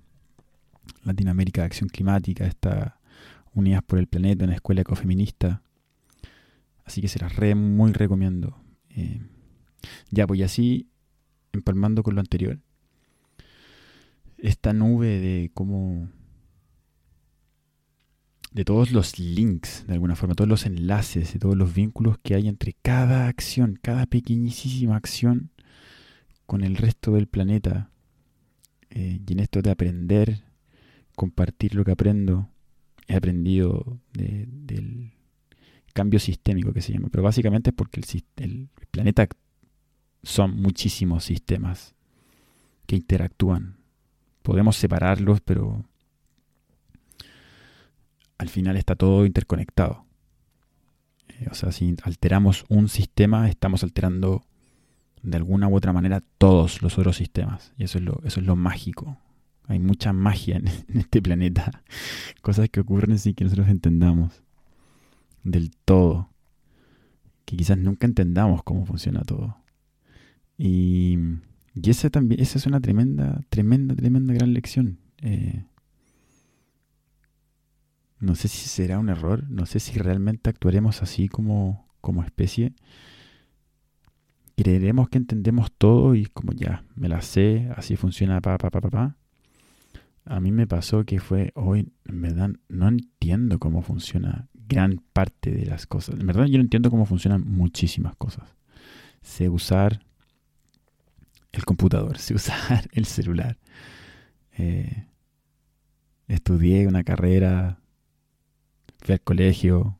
Latinoamérica 1.05 1.61
de 1.61 1.67
Acción 1.67 1.89
Climática, 1.89 2.47
está 2.47 2.99
Unidas 3.55 3.83
por 3.83 3.99
el 3.99 4.07
Planeta, 4.07 4.45
una 4.45 4.55
escuela 4.55 4.83
ecofeminista. 4.83 5.63
Así 6.85 7.01
que 7.01 7.09
se 7.09 7.19
las 7.19 7.37
re, 7.37 7.55
muy 7.55 7.93
recomiendo. 7.93 8.57
Eh, 8.91 9.21
ya, 10.11 10.27
pues 10.27 10.43
así, 10.43 10.89
empalmando 11.53 12.03
con 12.03 12.15
lo 12.15 12.21
anterior, 12.21 12.59
esta 14.39 14.73
nube 14.73 15.21
de 15.21 15.51
cómo 15.55 16.09
de 18.53 18.65
todos 18.65 18.91
los 18.91 19.19
links, 19.19 19.85
de 19.87 19.95
alguna 19.95 20.17
forma, 20.17 20.35
todos 20.35 20.49
los 20.49 20.67
enlaces, 20.67 21.33
de 21.33 21.39
todos 21.39 21.57
los 21.57 21.73
vínculos 21.73 22.19
que 22.19 22.35
hay 22.35 22.49
entre 22.49 22.75
cada 22.83 23.29
acción, 23.29 23.79
cada 23.81 24.07
pequeñísima 24.07 24.97
acción 24.97 25.51
con 26.47 26.65
el 26.65 26.77
resto 26.77 27.13
del 27.13 27.29
planeta. 27.29 27.91
Eh, 28.91 29.21
y 29.25 29.33
en 29.33 29.39
esto 29.39 29.63
de 29.63 29.71
aprender, 29.71 30.43
compartir 31.15 31.77
lo 31.77 31.85
que 31.85 31.93
aprendo, 31.93 32.49
he 33.11 33.17
aprendido 33.17 33.99
del 34.13 35.13
cambio 35.93 36.21
sistémico 36.21 36.73
que 36.73 36.83
se 36.83 36.93
llama. 36.93 37.09
Pero 37.11 37.23
básicamente 37.23 37.71
es 37.71 37.77
porque 37.77 38.01
el, 38.01 38.25
el 38.37 38.69
planeta 38.91 39.29
son 40.23 40.57
muchísimos 40.61 41.25
sistemas 41.25 41.95
que 42.87 42.97
interactúan. 42.97 43.77
Podemos 44.43 44.77
separarlos, 44.77 45.41
pero 45.41 45.85
al 48.39 48.49
final 48.49 48.77
está 48.77 48.95
todo 48.95 49.27
interconectado. 49.27 50.05
Eh, 51.29 51.49
o 51.51 51.55
sea, 51.55 51.73
si 51.73 51.95
alteramos 52.03 52.65
un 52.69 52.89
sistema, 52.89 53.49
estamos 53.49 53.83
alterando 53.83 54.45
de 55.23 55.37
alguna 55.37 55.69
u 55.69 55.77
otra 55.77 55.93
manera 55.93 56.23
todos 56.39 56.83
los 56.83 56.99
otros 56.99 57.17
sistemas. 57.17 57.73
Y 57.77 57.85
eso 57.85 57.99
es 57.99 58.05
lo, 58.05 58.21
eso 58.25 58.41
es 58.41 58.47
lo 58.47 58.57
mágico. 58.57 59.19
Hay 59.67 59.79
mucha 59.79 60.13
magia 60.13 60.57
en, 60.57 60.67
este 60.99 61.23
planeta. 61.23 61.83
Cosas 62.43 62.69
que 62.69 62.81
ocurren 62.81 63.19
sin 63.19 63.35
que 63.35 63.45
nosotros 63.45 63.69
entendamos 63.69 64.43
del 65.43 65.71
todo. 65.85 66.31
Que 67.45 67.57
quizás 67.57 67.79
nunca 67.79 68.07
entendamos 68.07 68.63
cómo 68.63 68.85
funciona 68.87 69.23
todo. 69.23 69.57
Y, 70.59 71.19
y 71.75 71.91
esa 71.91 72.11
también, 72.11 72.41
esa 72.41 72.59
es 72.59 72.67
una 72.67 72.81
tremenda, 72.81 73.41
tremenda, 73.49 73.95
tremenda 73.95 74.35
gran 74.35 74.53
lección. 74.53 74.99
Eh, 75.23 75.65
no 78.21 78.35
sé 78.35 78.49
si 78.49 78.69
será 78.69 78.99
un 78.99 79.09
error, 79.09 79.49
no 79.49 79.65
sé 79.65 79.81
si 79.81 79.99
realmente 79.99 80.51
actuaremos 80.51 81.03
así 81.03 81.29
como, 81.29 81.89
como 82.03 82.23
especie. 82.23 82.75
Creeremos 84.57 85.09
que 85.09 85.17
entendemos 85.17 85.73
todo 85.73 86.15
y 86.15 86.27
como 86.27 86.53
ya, 86.53 86.85
me 86.95 87.09
la 87.09 87.23
sé, 87.23 87.71
así 87.77 87.97
funciona, 87.97 88.43
pa, 88.43 88.59
pa, 88.59 88.71
pa, 88.71 88.81
pa, 88.83 88.91
pa. 88.91 89.17
A 90.25 90.41
mí 90.41 90.53
me 90.53 90.67
pasó 90.67 91.05
que 91.05 91.19
fue, 91.19 91.53
hoy, 91.55 91.93
en 92.05 92.23
verdad, 92.23 92.51
no 92.69 92.89
entiendo 92.89 93.59
cómo 93.59 93.83
funciona 93.83 94.49
gran 94.55 95.03
parte 95.13 95.51
de 95.51 95.67
las 95.67 95.87
cosas. 95.87 96.21
En 96.21 96.27
verdad, 96.27 96.47
yo 96.47 96.59
no 96.59 96.63
entiendo 96.63 96.91
cómo 96.91 97.07
funcionan 97.07 97.43
muchísimas 97.47 98.15
cosas. 98.17 98.55
Sé 99.23 99.49
usar 99.49 100.05
el 101.53 101.65
computador, 101.65 102.19
sé 102.19 102.35
usar 102.35 102.89
el 102.93 103.07
celular. 103.07 103.59
Eh, 104.57 105.07
estudié 106.29 106.87
una 106.87 107.03
carrera 107.03 107.81
fui 109.03 109.15
al 109.15 109.21
colegio, 109.21 109.99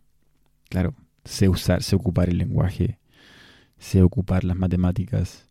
claro, 0.69 0.95
sé 1.25 1.49
usar, 1.49 1.83
sé 1.83 1.97
ocupar 1.97 2.29
el 2.29 2.39
lenguaje, 2.39 2.99
sé 3.79 4.03
ocupar 4.03 4.45
las 4.45 4.57
matemáticas, 4.57 5.49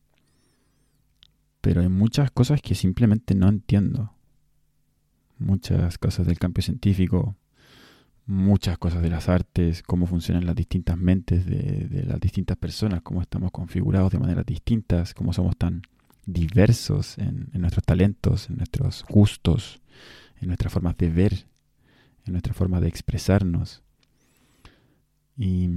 pero 1.62 1.82
hay 1.82 1.90
muchas 1.90 2.32
cosas 2.32 2.62
que 2.62 2.76
simplemente 2.76 3.36
no 3.36 3.50
entiendo. 3.50 4.14
Muchas 5.40 5.98
cosas 5.98 6.28
del 6.28 6.38
campo 6.38 6.62
científico, 6.62 7.36
muchas 8.26 8.78
cosas 8.78 9.02
de 9.02 9.10
las 9.10 9.30
artes, 9.30 9.82
cómo 9.82 10.06
funcionan 10.06 10.46
las 10.46 10.56
distintas 10.56 10.98
mentes 10.98 11.46
de, 11.46 12.04
las 12.06 12.20
distintas 12.20 12.58
personas, 12.58 13.02
cómo 13.02 13.22
estamos 13.22 13.52
configurados 13.52 14.12
de 14.12 14.20
maneras 14.20 14.46
distintas, 14.46 15.14
cómo 15.14 15.34
somos 15.34 15.58
tan 15.58 15.82
diversos 16.26 17.18
en, 17.18 17.50
nuestros 17.54 17.84
talentos, 17.84 18.50
en 18.50 18.58
nuestros 18.58 19.04
gustos, 19.10 19.82
en 20.42 20.48
nuestras 20.48 20.72
formas 20.72 20.96
de 20.98 21.10
ver 21.10 21.48
en 22.26 22.34
nuestra 22.34 22.54
forma 22.54 22.80
de 22.80 22.88
expresarnos. 22.88 23.84
Y 25.36 25.70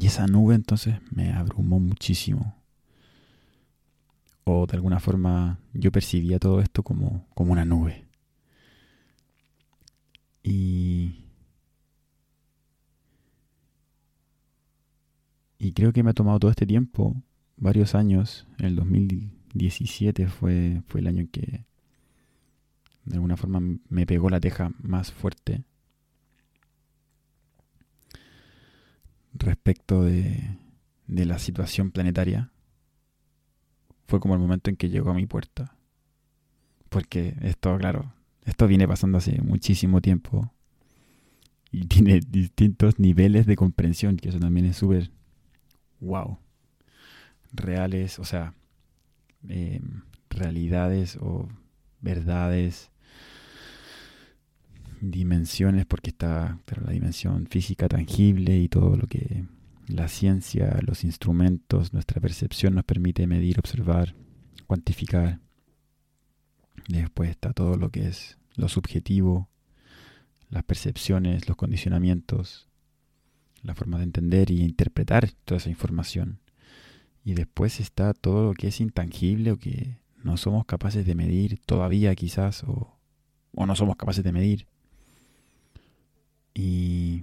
esa 0.00 0.26
nube 0.26 0.54
entonces 0.54 0.96
me 1.10 1.32
abrumó 1.32 1.80
muchísimo. 1.80 2.61
O 4.44 4.66
de 4.66 4.76
alguna 4.76 5.00
forma 5.00 5.58
yo 5.72 5.92
percibía 5.92 6.38
todo 6.38 6.60
esto 6.60 6.82
como, 6.82 7.26
como 7.34 7.52
una 7.52 7.64
nube. 7.64 8.06
Y, 10.42 11.24
y 15.58 15.72
creo 15.72 15.92
que 15.92 16.02
me 16.02 16.10
ha 16.10 16.14
tomado 16.14 16.40
todo 16.40 16.50
este 16.50 16.66
tiempo, 16.66 17.22
varios 17.56 17.94
años, 17.94 18.46
el 18.58 18.74
2017 18.76 20.26
fue, 20.26 20.82
fue 20.88 21.00
el 21.00 21.06
año 21.06 21.20
en 21.20 21.28
que 21.28 21.64
de 23.04 23.14
alguna 23.14 23.36
forma 23.36 23.60
me 23.88 24.06
pegó 24.06 24.30
la 24.30 24.40
teja 24.40 24.72
más 24.80 25.12
fuerte 25.12 25.64
respecto 29.34 30.02
de, 30.04 30.56
de 31.06 31.24
la 31.24 31.38
situación 31.38 31.90
planetaria 31.90 32.51
fue 34.12 34.20
como 34.20 34.34
el 34.34 34.40
momento 34.40 34.68
en 34.68 34.76
que 34.76 34.90
llegó 34.90 35.08
a 35.08 35.14
mi 35.14 35.24
puerta. 35.24 35.74
Porque 36.90 37.34
esto, 37.40 37.74
claro, 37.78 38.12
esto 38.44 38.66
viene 38.66 38.86
pasando 38.86 39.16
hace 39.16 39.40
muchísimo 39.40 40.02
tiempo 40.02 40.52
y 41.70 41.86
tiene 41.86 42.20
distintos 42.20 42.98
niveles 42.98 43.46
de 43.46 43.56
comprensión, 43.56 44.18
que 44.18 44.28
eso 44.28 44.38
también 44.38 44.66
es 44.66 44.76
súper 44.76 45.10
wow. 46.00 46.36
Reales, 47.54 48.18
o 48.18 48.24
sea, 48.24 48.52
eh, 49.48 49.80
realidades 50.28 51.16
o 51.18 51.48
verdades 52.02 52.90
dimensiones, 55.00 55.86
porque 55.86 56.10
está 56.10 56.58
pero 56.66 56.82
la 56.82 56.92
dimensión 56.92 57.46
física 57.46 57.88
tangible 57.88 58.58
y 58.58 58.68
todo 58.68 58.94
lo 58.94 59.06
que 59.06 59.46
la 59.88 60.08
ciencia, 60.08 60.78
los 60.82 61.04
instrumentos, 61.04 61.92
nuestra 61.92 62.20
percepción 62.20 62.74
nos 62.74 62.84
permite 62.84 63.26
medir, 63.26 63.58
observar, 63.58 64.14
cuantificar. 64.66 65.40
Después 66.88 67.30
está 67.30 67.52
todo 67.52 67.76
lo 67.76 67.90
que 67.90 68.08
es 68.08 68.38
lo 68.54 68.68
subjetivo, 68.68 69.48
las 70.50 70.64
percepciones, 70.64 71.48
los 71.48 71.56
condicionamientos, 71.56 72.68
la 73.62 73.74
forma 73.74 73.98
de 73.98 74.04
entender 74.04 74.50
y 74.50 74.62
interpretar 74.62 75.30
toda 75.44 75.58
esa 75.58 75.70
información. 75.70 76.40
Y 77.24 77.34
después 77.34 77.80
está 77.80 78.14
todo 78.14 78.44
lo 78.44 78.54
que 78.54 78.68
es 78.68 78.80
intangible 78.80 79.52
o 79.52 79.58
que 79.58 79.98
no 80.22 80.36
somos 80.36 80.66
capaces 80.66 81.06
de 81.06 81.14
medir 81.14 81.60
todavía 81.64 82.14
quizás 82.14 82.64
o, 82.64 82.96
o 83.54 83.66
no 83.66 83.76
somos 83.76 83.96
capaces 83.96 84.24
de 84.24 84.32
medir. 84.32 84.66
Y 86.54 87.22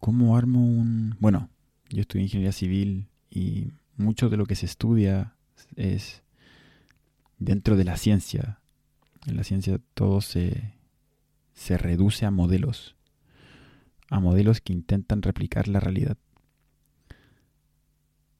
¿cómo 0.00 0.36
armo 0.36 0.64
un... 0.64 1.16
Bueno, 1.20 1.48
yo 1.90 2.00
estudié 2.00 2.24
ingeniería 2.24 2.52
civil 2.52 3.08
y 3.30 3.68
mucho 3.96 4.28
de 4.28 4.36
lo 4.36 4.46
que 4.46 4.56
se 4.56 4.66
estudia 4.66 5.34
es 5.76 6.22
dentro 7.38 7.76
de 7.76 7.84
la 7.84 7.96
ciencia. 7.96 8.60
En 9.26 9.36
la 9.36 9.44
ciencia 9.44 9.78
todo 9.94 10.20
se, 10.20 10.74
se 11.52 11.78
reduce 11.78 12.26
a 12.26 12.30
modelos, 12.30 12.96
a 14.08 14.18
modelos 14.18 14.60
que 14.60 14.72
intentan 14.72 15.22
replicar 15.22 15.68
la 15.68 15.80
realidad. 15.80 16.16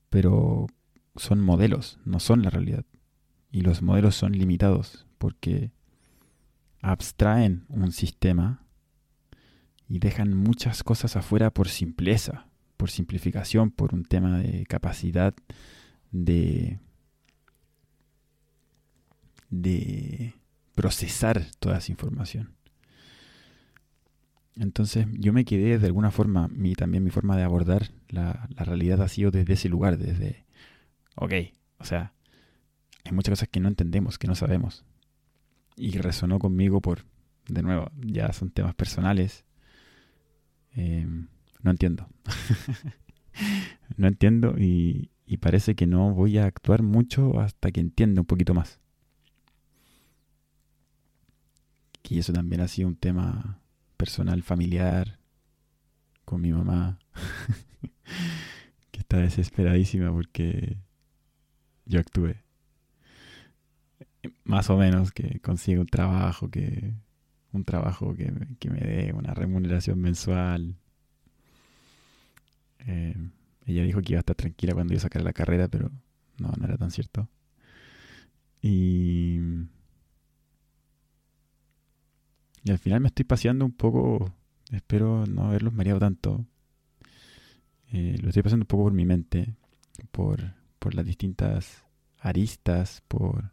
Pero 0.09 0.67
son 1.17 1.41
modelos, 1.41 1.99
no 2.05 2.19
son 2.19 2.43
la 2.43 2.51
realidad. 2.51 2.85
Y 3.53 3.61
los 3.61 3.83
modelos 3.83 4.15
son 4.15 4.33
limitados 4.33 5.07
porque 5.19 5.71
abstraen 6.81 7.67
un 7.69 7.93
sistema 7.93 8.65
y 9.91 9.99
dejan 9.99 10.37
muchas 10.37 10.85
cosas 10.85 11.17
afuera 11.17 11.51
por 11.51 11.69
simpleza, 11.69 12.47
por 12.77 12.91
simplificación, 12.91 13.73
por 13.73 13.93
un 13.93 14.05
tema 14.05 14.39
de 14.39 14.65
capacidad 14.65 15.35
de, 16.13 16.79
de 19.51 20.35
procesar 20.77 21.45
toda 21.59 21.79
esa 21.79 21.91
información. 21.91 22.55
Entonces 24.55 25.09
yo 25.19 25.33
me 25.33 25.45
quedé 25.45 25.81
de 25.81 25.87
alguna 25.87 26.13
forma, 26.13 26.47
mi, 26.47 26.75
también 26.77 27.03
mi 27.03 27.11
forma 27.11 27.37
de 27.37 27.43
abordar 27.43 27.91
la, 28.09 28.49
la 28.55 28.65
realidad 28.65 29.03
ha 29.03 29.09
sido 29.09 29.33
desde 29.33 29.55
ese 29.55 29.69
lugar, 29.69 29.99
desde, 29.99 30.47
ok, 31.17 31.33
o 31.79 31.85
sea, 31.85 32.13
hay 33.05 33.11
muchas 33.11 33.33
cosas 33.33 33.49
que 33.49 33.59
no 33.59 33.67
entendemos, 33.67 34.19
que 34.19 34.29
no 34.29 34.37
sabemos, 34.37 34.85
y 35.75 35.99
resonó 35.99 36.39
conmigo 36.39 36.81
por, 36.81 37.07
de 37.49 37.63
nuevo, 37.63 37.91
ya 37.97 38.33
son 38.33 38.51
temas 38.51 38.77
personales. 38.77 39.45
Eh, 40.77 41.07
no 41.63 41.71
entiendo. 41.71 42.09
no 43.97 44.09
entiendo 44.09 44.55
y, 44.59 45.11
parece 45.41 45.75
que 45.75 45.87
no 45.87 46.13
voy 46.13 46.39
a 46.39 46.45
actuar 46.45 46.83
mucho 46.83 47.41
hasta 47.41 47.71
que 47.71 47.81
entienda 47.81 48.21
un 48.21 48.27
poquito 48.27 48.53
más. 48.53 48.79
Y 52.09 52.19
eso 52.19 52.33
también 52.33 52.61
ha 52.61 52.67
sido 52.67 52.89
un 52.89 52.97
tema 52.97 53.61
personal, 53.97 54.43
familiar, 54.43 55.21
con 56.25 56.41
mi 56.41 56.53
mamá, 56.53 56.99
que 58.91 58.99
está 58.99 59.19
desesperadísima 59.19 60.11
porque 60.13 60.77
yo 61.87 62.01
actué. 62.01 62.43
Más 64.43 64.69
o 64.71 64.77
menos 64.77 65.13
que 65.13 65.39
consiga 65.39 65.81
un 65.81 65.87
trabajo, 65.87 66.51
que 66.51 66.95
un 67.53 67.65
trabajo 67.65 68.15
que, 68.15 68.33
que 68.59 68.71
me 68.71 68.81
dé 68.81 69.13
una 69.13 69.35
remuneración 69.35 70.01
mensual. 70.01 70.77
Eh, 72.87 73.17
ella 73.67 73.83
dijo 73.83 74.01
que 74.03 74.13
iba 74.13 74.19
a 74.19 74.21
estar 74.21 74.37
tranquila 74.37 74.75
cuando 74.75 74.95
yo 74.95 75.01
sacara 75.01 75.25
la 75.25 75.33
carrera, 75.33 75.69
pero 75.69 75.91
no, 76.39 76.53
no 76.57 76.65
era 76.65 76.77
tan 76.77 76.91
cierto. 76.91 77.29
Y, 78.63 79.39
y 82.65 82.71
al 82.71 82.79
final 82.79 83.01
me 83.01 83.09
estoy 83.09 83.25
paseando 83.25 83.65
un 83.65 83.73
poco, 83.73 84.35
espero 84.71 85.27
no 85.27 85.47
haberlos 85.47 85.73
mareado 85.73 86.01
tanto. 86.01 86.45
Eh, 87.93 88.17
lo 88.23 88.29
estoy 88.29 88.43
pasando 88.43 88.65
un 88.65 88.69
poco 88.69 88.85
por 88.85 88.93
mi 88.93 89.05
mente, 89.05 89.55
por, 90.11 90.55
por 90.79 90.95
las 90.95 91.05
distintas 91.05 91.85
aristas, 92.19 93.03
por, 93.09 93.53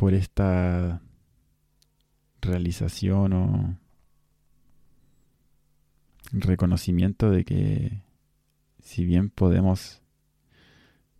por 0.00 0.14
esta 0.14 1.02
realización 2.40 3.34
o 3.34 3.78
reconocimiento 6.32 7.30
de 7.30 7.44
que 7.44 8.02
si 8.78 9.04
bien 9.04 9.28
podemos 9.28 10.00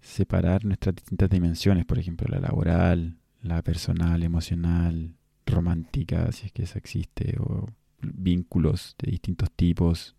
separar 0.01 0.65
nuestras 0.65 0.95
distintas 0.95 1.29
dimensiones, 1.29 1.85
por 1.85 1.99
ejemplo, 1.99 2.27
la 2.31 2.41
laboral, 2.41 3.19
la 3.43 3.61
personal, 3.61 4.23
emocional, 4.23 5.15
romántica, 5.45 6.33
si 6.33 6.47
es 6.47 6.53
que 6.53 6.63
esa 6.63 6.79
existe, 6.79 7.37
o 7.39 7.67
vínculos 8.01 8.97
de 8.99 9.11
distintos 9.11 9.51
tipos, 9.51 10.17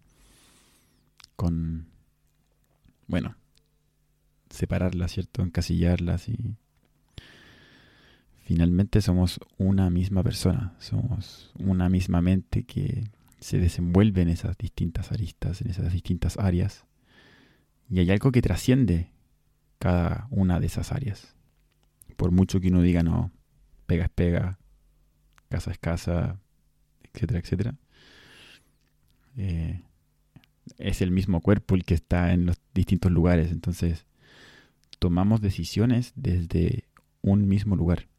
con, 1.36 1.88
bueno, 3.08 3.36
separarlas, 4.52 5.14
¿cierto? 5.14 5.42
Encasillarlas 5.42 6.30
y 6.30 6.58
finalmente 8.52 9.02
somos 9.02 9.40
una 9.58 9.90
misma 9.90 10.24
persona, 10.24 10.76
somos 10.78 11.54
una 11.58 11.88
misma 11.88 12.22
mente 12.22 12.66
que 12.66 13.10
se 13.40 13.60
desenvuelve 13.60 14.24
en 14.24 14.28
esas 14.28 14.58
distintas 14.58 15.14
aristas, 15.14 15.62
en 15.62 15.70
esas 15.70 15.94
distintas 15.94 16.38
áreas, 16.38 16.84
y 17.90 18.00
hay 18.00 18.12
algo 18.12 18.34
que 18.34 18.42
trasciende 18.42 19.10
cada 19.80 20.28
una 20.32 20.60
de 20.60 20.66
esas 20.66 20.92
áreas. 20.92 21.34
Por 22.18 22.32
mucho 22.32 22.60
que 22.60 22.68
uno 22.68 22.82
diga, 22.82 23.04
no, 23.04 23.32
pega 23.86 24.04
es 24.04 24.12
pega, 24.12 24.60
casa 25.48 25.72
es 25.72 25.78
casa, 25.78 26.38
etcétera, 27.04 27.40
etcétera. 27.40 27.76
Eh, 29.38 29.82
es 30.78 31.02
el 31.02 31.12
mismo 31.12 31.40
cuerpo 31.40 31.76
el 31.76 31.86
que 31.86 31.94
está 31.94 32.34
en 32.34 32.48
los 32.48 32.58
distintos 32.74 33.14
lugares. 33.14 33.50
Entonces, 33.50 34.06
tomamos 35.00 35.40
decisiones 35.40 36.12
desde 36.18 36.84
un 37.22 37.48
mismo 37.48 37.78
lugar. 37.78 38.11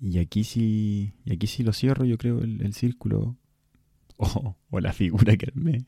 Y 0.00 0.18
aquí 0.18 0.44
sí, 0.44 1.12
y 1.24 1.32
aquí 1.32 1.46
sí 1.46 1.62
lo 1.62 1.72
cierro, 1.72 2.04
yo 2.04 2.18
creo, 2.18 2.40
el, 2.40 2.74
círculo. 2.74 3.36
O, 4.70 4.80
la 4.80 4.92
figura 4.92 5.36
que 5.36 5.46
armé. 5.46 5.84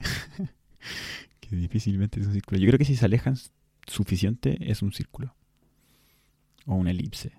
difícilmente 1.51 2.21
es 2.21 2.27
un 2.27 2.33
círculo. 2.33 2.61
Yo 2.61 2.69
creo 2.69 2.79
que 2.79 2.85
si 2.85 2.95
se 2.95 3.05
alejan 3.05 3.35
suficiente 3.87 4.71
es 4.71 4.83
un 4.83 4.93
círculo. 4.93 5.35
O 6.67 6.77
una 6.77 6.93
elipse. 6.93 7.33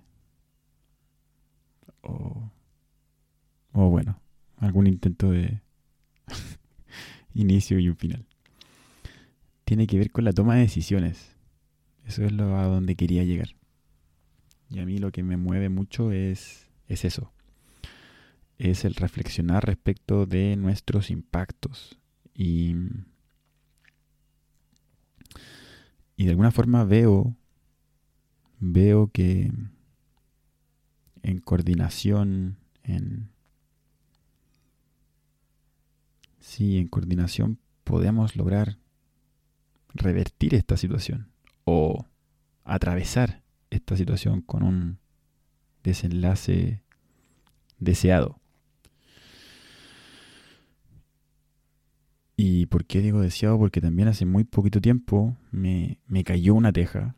O, 2.02 2.52
o 3.72 3.90
bueno, 3.90 4.20
algún 4.58 4.88
intento 4.88 5.32
de 5.32 5.62
inicio 7.34 7.80
y 7.80 7.88
un 7.88 7.96
final. 7.96 8.26
Tiene 9.64 9.88
que 9.88 9.98
ver 9.98 10.12
con 10.12 10.26
la 10.26 10.34
toma 10.34 10.56
de 10.56 10.62
decisiones. 10.62 11.36
Eso 12.06 12.26
es 12.26 12.34
lo 12.34 12.58
a 12.58 12.66
donde 12.66 12.96
quería 12.96 13.24
llegar. 13.24 13.56
Y 14.72 14.80
a 14.80 14.86
mí 14.86 14.98
lo 14.98 15.12
que 15.12 15.24
me 15.24 15.38
mueve 15.38 15.70
mucho 15.70 16.12
es, 16.12 16.70
es 16.88 17.06
eso. 17.06 17.32
Es 18.58 18.86
el 18.86 18.96
reflexionar 18.96 19.66
respecto 19.66 20.26
de 20.26 20.56
nuestros 20.56 21.12
impactos. 21.12 22.00
Y 22.34 22.76
y 26.22 26.26
de 26.26 26.30
alguna 26.30 26.52
forma 26.52 26.84
veo, 26.84 27.36
veo 28.60 29.08
que 29.08 29.52
en 31.24 31.40
coordinación, 31.40 32.58
en... 32.84 33.32
Sí, 36.40 36.78
en 36.78 36.90
coordinación 36.90 37.58
podemos 37.84 38.36
lograr 38.36 38.78
revertir 39.96 40.54
esta 40.54 40.78
situación 40.78 41.32
o 41.64 42.06
atravesar 42.66 43.41
esta 43.72 43.98
situación 43.98 44.42
con 44.42 44.62
un 44.62 45.00
desenlace 45.84 46.84
deseado. 47.80 48.40
¿Y 52.36 52.68
por 52.68 52.86
qué 52.86 53.02
digo 53.02 53.22
deseado? 53.22 53.58
Porque 53.58 53.82
también 53.82 54.08
hace 54.08 54.26
muy 54.26 54.44
poquito 54.44 54.82
tiempo 54.82 55.38
me, 55.52 55.98
cayó 56.24 56.54
una 56.54 56.72
teja. 56.72 57.16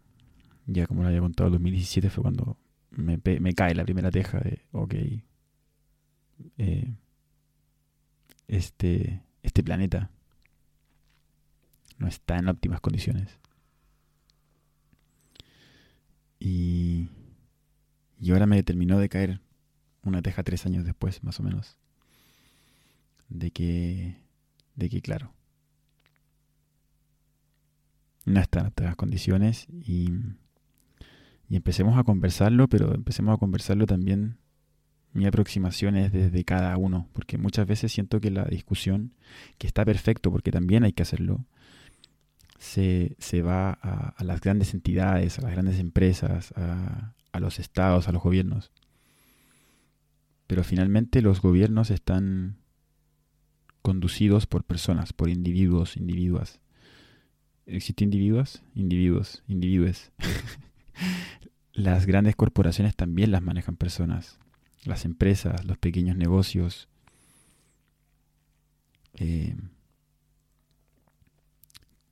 Ya 0.65 0.87
como 0.87 1.01
lo 1.01 1.09
había 1.09 1.19
contado, 1.19 1.47
el 1.47 1.53
2017 1.53 2.09
fue 2.09 2.21
cuando 2.21 2.57
me, 2.91 3.19
me 3.39 3.53
cae 3.53 3.75
la 3.75 3.83
primera 3.83 4.11
teja 4.11 4.39
de, 4.39 4.61
ok, 4.71 4.95
eh, 6.57 6.93
este, 8.47 9.21
este 9.41 9.63
planeta 9.63 10.11
no 11.97 12.07
está 12.07 12.37
en 12.37 12.49
óptimas 12.49 12.81
condiciones. 12.81 13.39
Y, 16.45 17.07
y 18.19 18.31
ahora 18.31 18.45
me 18.45 18.61
terminó 18.63 18.99
de 18.99 19.07
caer 19.07 19.39
una 20.03 20.21
teja 20.21 20.43
tres 20.43 20.65
años 20.65 20.83
después, 20.83 21.23
más 21.23 21.39
o 21.39 21.43
menos, 21.43 21.77
de 23.29 23.51
que 23.51 24.17
de 24.75 24.89
que, 24.89 25.01
claro, 25.01 25.33
no 28.25 28.41
están 28.41 28.73
en 28.75 28.85
las 28.85 28.97
condiciones 28.97 29.67
y, 29.69 30.09
y 31.47 31.55
empecemos 31.55 31.97
a 31.97 32.03
conversarlo, 32.03 32.67
pero 32.67 32.93
empecemos 32.93 33.33
a 33.33 33.39
conversarlo 33.39 33.85
también. 33.85 34.37
Mi 35.13 35.25
aproximación 35.25 35.95
es 35.95 36.11
desde 36.11 36.43
cada 36.43 36.75
uno, 36.75 37.07
porque 37.13 37.37
muchas 37.37 37.67
veces 37.67 37.93
siento 37.93 38.19
que 38.19 38.31
la 38.31 38.43
discusión, 38.43 39.13
que 39.59 39.67
está 39.67 39.85
perfecto, 39.85 40.29
porque 40.29 40.51
también 40.51 40.83
hay 40.83 40.91
que 40.91 41.03
hacerlo, 41.03 41.45
se, 42.63 43.17
se 43.19 43.41
va 43.41 43.71
a, 43.71 44.23
las 44.23 44.39
grandes 44.39 44.73
entidades, 44.73 45.37
a 45.37 45.41
las 45.41 45.51
grandes 45.51 45.79
empresas, 45.79 46.53
a, 46.55 47.13
a 47.33 47.39
los 47.41 47.59
estados, 47.59 48.07
a 48.07 48.13
los 48.13 48.23
gobiernos. 48.23 48.71
Pero 50.47 50.63
finalmente 50.63 51.21
los 51.21 51.41
gobiernos 51.41 51.91
están 51.91 52.55
conducidos 53.81 54.47
por 54.47 54.63
personas, 54.63 55.11
por 55.11 55.27
individuos, 55.27 55.97
individuas. 55.97 56.61
¿Existen 57.65 58.05
individuos? 58.05 58.63
Individuos, 58.75 59.43
individuos. 59.49 60.13
las 61.73 62.05
grandes 62.05 62.37
corporaciones 62.37 62.95
también 62.95 63.31
las 63.31 63.41
manejan 63.41 63.75
personas. 63.75 64.39
Las 64.85 65.03
empresas, 65.03 65.65
los 65.65 65.77
pequeños 65.77 66.15
negocios. 66.15 66.87
Eh, 69.15 69.53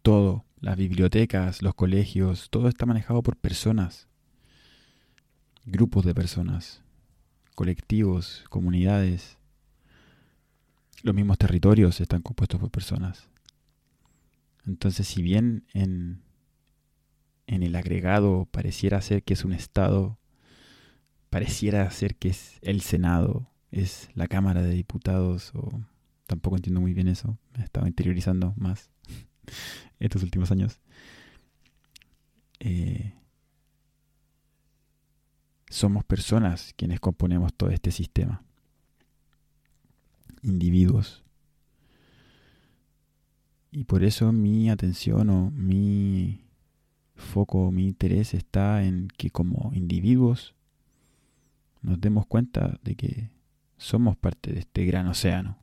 todo, 0.01 0.45
las 0.59 0.77
bibliotecas, 0.77 1.61
los 1.61 1.73
colegios, 1.75 2.49
todo 2.49 2.67
está 2.67 2.85
manejado 2.85 3.23
por 3.23 3.35
personas. 3.37 4.07
Grupos 5.65 6.05
de 6.05 6.13
personas, 6.13 6.83
colectivos, 7.55 8.45
comunidades. 8.49 9.37
Los 11.03 11.15
mismos 11.15 11.37
territorios 11.37 11.99
están 12.01 12.21
compuestos 12.21 12.59
por 12.59 12.69
personas. 12.69 13.27
Entonces, 14.65 15.07
si 15.07 15.23
bien 15.23 15.65
en, 15.73 16.21
en 17.47 17.63
el 17.63 17.75
agregado 17.75 18.47
pareciera 18.51 19.01
ser 19.01 19.23
que 19.23 19.33
es 19.33 19.43
un 19.43 19.53
Estado, 19.53 20.19
pareciera 21.31 21.89
ser 21.89 22.15
que 22.15 22.29
es 22.29 22.59
el 22.61 22.81
Senado, 22.81 23.49
es 23.71 24.09
la 24.13 24.27
Cámara 24.27 24.61
de 24.61 24.73
Diputados, 24.73 25.51
o 25.55 25.81
tampoco 26.27 26.57
entiendo 26.57 26.81
muy 26.81 26.93
bien 26.93 27.07
eso, 27.07 27.39
me 27.53 27.61
he 27.61 27.65
estado 27.65 27.87
interiorizando 27.87 28.53
más 28.57 28.90
estos 29.99 30.23
últimos 30.23 30.51
años. 30.51 30.79
Eh, 32.59 33.13
somos 35.69 36.03
personas 36.03 36.73
quienes 36.75 36.99
componemos 36.99 37.53
todo 37.53 37.69
este 37.69 37.91
sistema 37.91 38.43
individuos. 40.43 41.23
Y 43.71 43.85
por 43.85 44.03
eso 44.03 44.31
mi 44.31 44.69
atención 44.69 45.29
o 45.29 45.51
mi 45.51 46.45
foco, 47.15 47.71
mi 47.71 47.87
interés 47.87 48.33
está 48.33 48.83
en 48.83 49.07
que 49.17 49.29
como 49.29 49.71
individuos 49.73 50.55
nos 51.81 51.99
demos 52.01 52.25
cuenta 52.25 52.79
de 52.83 52.95
que 52.95 53.29
somos 53.77 54.17
parte 54.17 54.51
de 54.51 54.59
este 54.59 54.85
gran 54.85 55.07
océano. 55.07 55.57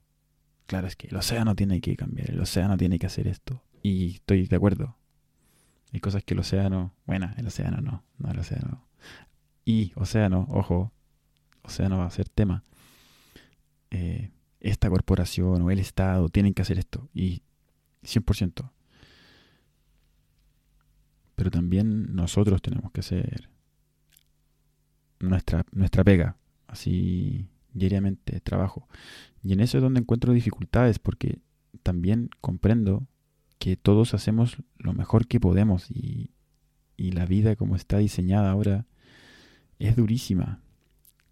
Claro, 0.66 0.86
es 0.86 0.96
que 0.96 1.08
el 1.08 1.16
océano 1.16 1.54
tiene 1.54 1.80
que 1.80 1.96
cambiar, 1.96 2.30
el 2.30 2.40
océano 2.40 2.76
tiene 2.76 2.98
que 2.98 3.06
hacer 3.06 3.28
esto. 3.28 3.62
Y 3.82 4.14
estoy 4.16 4.46
de 4.46 4.56
acuerdo. 4.56 4.96
Hay 5.92 6.00
cosas 6.00 6.22
que 6.24 6.34
el 6.34 6.40
océano, 6.40 6.94
bueno, 7.06 7.30
el 7.36 7.46
océano 7.46 7.80
no, 7.80 8.04
no 8.18 8.30
el 8.30 8.38
océano. 8.38 8.86
Y 9.64 9.92
océano, 9.96 10.46
ojo, 10.50 10.92
océano 11.62 11.98
va 11.98 12.06
a 12.06 12.10
ser 12.10 12.28
tema. 12.28 12.64
Eh, 13.90 14.30
esta 14.60 14.90
corporación 14.90 15.62
o 15.62 15.70
el 15.70 15.78
Estado 15.78 16.28
tienen 16.28 16.54
que 16.54 16.62
hacer 16.62 16.78
esto. 16.78 17.08
Y 17.14 17.42
100%. 18.02 18.70
Pero 21.36 21.50
también 21.50 22.14
nosotros 22.14 22.60
tenemos 22.60 22.90
que 22.92 23.00
hacer 23.00 23.48
nuestra, 25.20 25.64
nuestra 25.72 26.04
pega. 26.04 26.36
Así 26.66 27.48
diariamente 27.72 28.40
trabajo. 28.40 28.88
Y 29.42 29.52
en 29.52 29.60
eso 29.60 29.78
es 29.78 29.82
donde 29.82 30.00
encuentro 30.00 30.32
dificultades 30.32 30.98
porque 30.98 31.38
también 31.82 32.30
comprendo 32.40 33.06
que 33.58 33.76
todos 33.76 34.14
hacemos 34.14 34.56
lo 34.76 34.92
mejor 34.92 35.26
que 35.26 35.40
podemos 35.40 35.90
y, 35.90 36.30
y 36.96 37.12
la 37.12 37.26
vida 37.26 37.56
como 37.56 37.76
está 37.76 37.98
diseñada 37.98 38.50
ahora 38.50 38.86
es 39.78 39.96
durísima. 39.96 40.60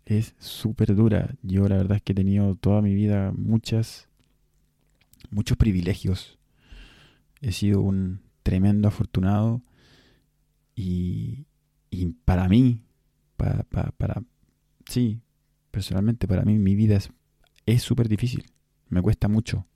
Es 0.05 0.35
súper 0.39 0.95
dura. 0.95 1.35
Yo 1.43 1.69
la 1.69 1.77
verdad 1.77 1.97
es 1.97 2.03
que 2.03 2.13
he 2.13 2.15
tenido 2.17 2.55
toda 2.55 2.81
mi 2.81 2.95
vida 2.95 3.33
muchas, 3.37 4.09
muchos 5.31 5.57
privilegios. 5.57 6.39
He 7.41 7.53
sido 7.53 7.81
un 7.81 8.21
tremendo 8.43 8.87
afortunado 8.87 9.63
y, 10.77 11.47
y 11.91 12.07
para 12.25 12.49
mí, 12.49 12.81
para, 13.37 13.65
para, 13.65 13.91
para, 13.93 14.23
sí, 14.89 15.21
personalmente 15.73 16.29
para 16.29 16.45
mí 16.45 16.59
mi 16.59 16.77
vida 16.77 16.99
es 17.67 17.83
súper 17.83 18.09
difícil. 18.09 18.47
Me 18.89 19.03
cuesta 19.03 19.27
mucho. 19.27 19.67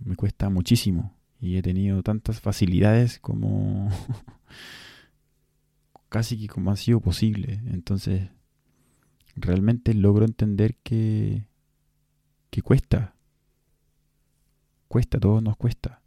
Me 0.00 0.16
cuesta 0.16 0.50
muchísimo. 0.50 1.14
Y 1.40 1.56
he 1.56 1.62
tenido 1.62 2.02
tantas 2.02 2.40
facilidades 2.40 3.18
como 3.18 3.90
casi 6.08 6.38
que 6.38 6.48
como 6.48 6.70
ha 6.70 6.76
sido 6.76 7.00
posible. 7.00 7.60
Entonces, 7.66 8.30
realmente 9.36 9.94
logro 9.94 10.24
entender 10.24 10.76
que, 10.76 11.46
que 12.50 12.62
cuesta. 12.62 13.14
Cuesta, 14.88 15.18
a 15.18 15.20
todos 15.20 15.42
nos 15.42 15.56
cuesta. 15.56 16.00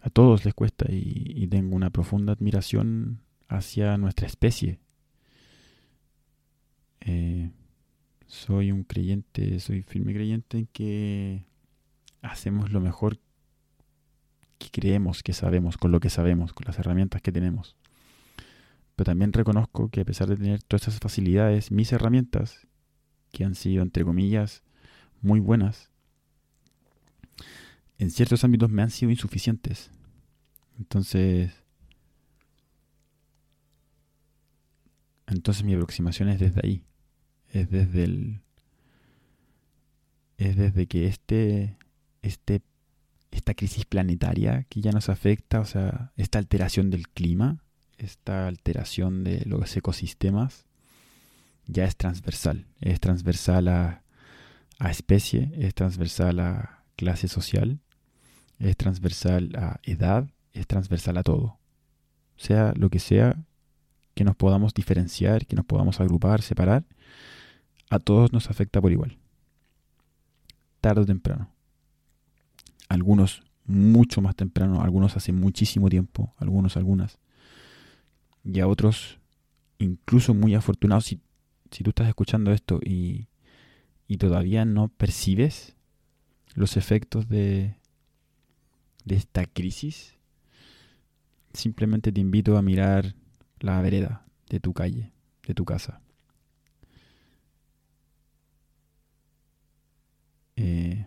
A 0.00 0.10
todos 0.10 0.44
les 0.44 0.54
cuesta 0.54 0.86
y, 0.90 1.32
y 1.34 1.46
tengo 1.46 1.76
una 1.76 1.90
profunda 1.90 2.32
admiración 2.32 3.20
hacia 3.48 3.96
nuestra 3.96 4.26
especie 4.26 4.78
eh, 7.04 7.50
soy 8.26 8.72
un 8.72 8.84
creyente, 8.84 9.60
soy 9.60 9.82
firme 9.82 10.14
creyente 10.14 10.58
en 10.58 10.66
que 10.66 11.44
hacemos 12.22 12.72
lo 12.72 12.80
mejor 12.80 13.18
que 14.58 14.68
creemos 14.70 15.22
que 15.22 15.32
sabemos, 15.32 15.76
con 15.76 15.92
lo 15.92 16.00
que 16.00 16.10
sabemos, 16.10 16.52
con 16.52 16.66
las 16.66 16.78
herramientas 16.78 17.22
que 17.22 17.32
tenemos. 17.32 17.76
Pero 18.96 19.06
también 19.06 19.32
reconozco 19.32 19.88
que 19.88 20.00
a 20.02 20.04
pesar 20.04 20.28
de 20.28 20.36
tener 20.36 20.62
todas 20.62 20.88
esas 20.88 21.00
facilidades, 21.00 21.70
mis 21.70 21.92
herramientas, 21.92 22.66
que 23.32 23.44
han 23.44 23.54
sido, 23.54 23.82
entre 23.82 24.04
comillas, 24.04 24.62
muy 25.20 25.40
buenas, 25.40 25.90
en 27.98 28.10
ciertos 28.10 28.44
ámbitos 28.44 28.70
me 28.70 28.82
han 28.82 28.90
sido 28.90 29.10
insuficientes. 29.10 29.90
Entonces, 30.78 31.52
entonces 35.26 35.64
mi 35.64 35.74
aproximación 35.74 36.28
es 36.28 36.40
desde 36.40 36.60
ahí 36.64 36.84
es 37.54 37.70
desde 37.70 38.04
el 38.04 38.40
es 40.36 40.56
desde 40.56 40.86
que 40.86 41.06
este, 41.06 41.76
este 42.22 42.60
esta 43.30 43.54
crisis 43.54 43.84
planetaria 43.84 44.64
que 44.68 44.80
ya 44.80 44.92
nos 44.92 45.08
afecta, 45.08 45.60
o 45.60 45.64
sea, 45.64 46.12
esta 46.16 46.38
alteración 46.38 46.90
del 46.90 47.08
clima, 47.08 47.64
esta 47.98 48.46
alteración 48.46 49.24
de 49.24 49.42
los 49.44 49.76
ecosistemas, 49.76 50.66
ya 51.66 51.84
es 51.84 51.96
transversal. 51.96 52.66
Es 52.80 53.00
transversal 53.00 53.68
a, 53.68 54.04
a 54.78 54.90
especie, 54.90 55.50
es 55.56 55.74
transversal 55.74 56.38
a 56.38 56.84
clase 56.96 57.26
social, 57.26 57.80
es 58.60 58.76
transversal 58.76 59.50
a 59.56 59.80
edad, 59.82 60.28
es 60.52 60.66
transversal 60.68 61.16
a 61.16 61.24
todo. 61.24 61.58
Sea 62.36 62.72
lo 62.76 62.88
que 62.88 63.00
sea 63.00 63.36
que 64.14 64.24
nos 64.24 64.36
podamos 64.36 64.74
diferenciar, 64.74 65.46
que 65.46 65.56
nos 65.56 65.66
podamos 65.66 66.00
agrupar, 66.00 66.40
separar, 66.42 66.84
a 67.94 68.00
todos 68.00 68.32
nos 68.32 68.50
afecta 68.50 68.80
por 68.80 68.90
igual. 68.90 69.16
Tarde 70.80 71.02
o 71.02 71.06
temprano. 71.06 71.48
Algunos 72.88 73.44
mucho 73.66 74.20
más 74.20 74.34
temprano, 74.34 74.82
algunos 74.82 75.16
hace 75.16 75.32
muchísimo 75.32 75.88
tiempo, 75.88 76.34
algunos, 76.38 76.76
algunas. 76.76 77.18
Y 78.42 78.58
a 78.58 78.66
otros 78.66 79.20
incluso 79.78 80.34
muy 80.34 80.56
afortunados. 80.56 81.04
Si, 81.04 81.20
si 81.70 81.84
tú 81.84 81.90
estás 81.90 82.08
escuchando 82.08 82.52
esto 82.52 82.80
y, 82.82 83.28
y 84.08 84.16
todavía 84.16 84.64
no 84.64 84.88
percibes 84.88 85.76
los 86.54 86.76
efectos 86.76 87.28
de, 87.28 87.76
de 89.04 89.14
esta 89.14 89.46
crisis, 89.46 90.16
simplemente 91.52 92.10
te 92.10 92.20
invito 92.20 92.58
a 92.58 92.62
mirar 92.62 93.14
la 93.60 93.80
vereda 93.80 94.26
de 94.50 94.58
tu 94.58 94.72
calle, 94.72 95.12
de 95.46 95.54
tu 95.54 95.64
casa. 95.64 96.00
Eh, 100.56 101.06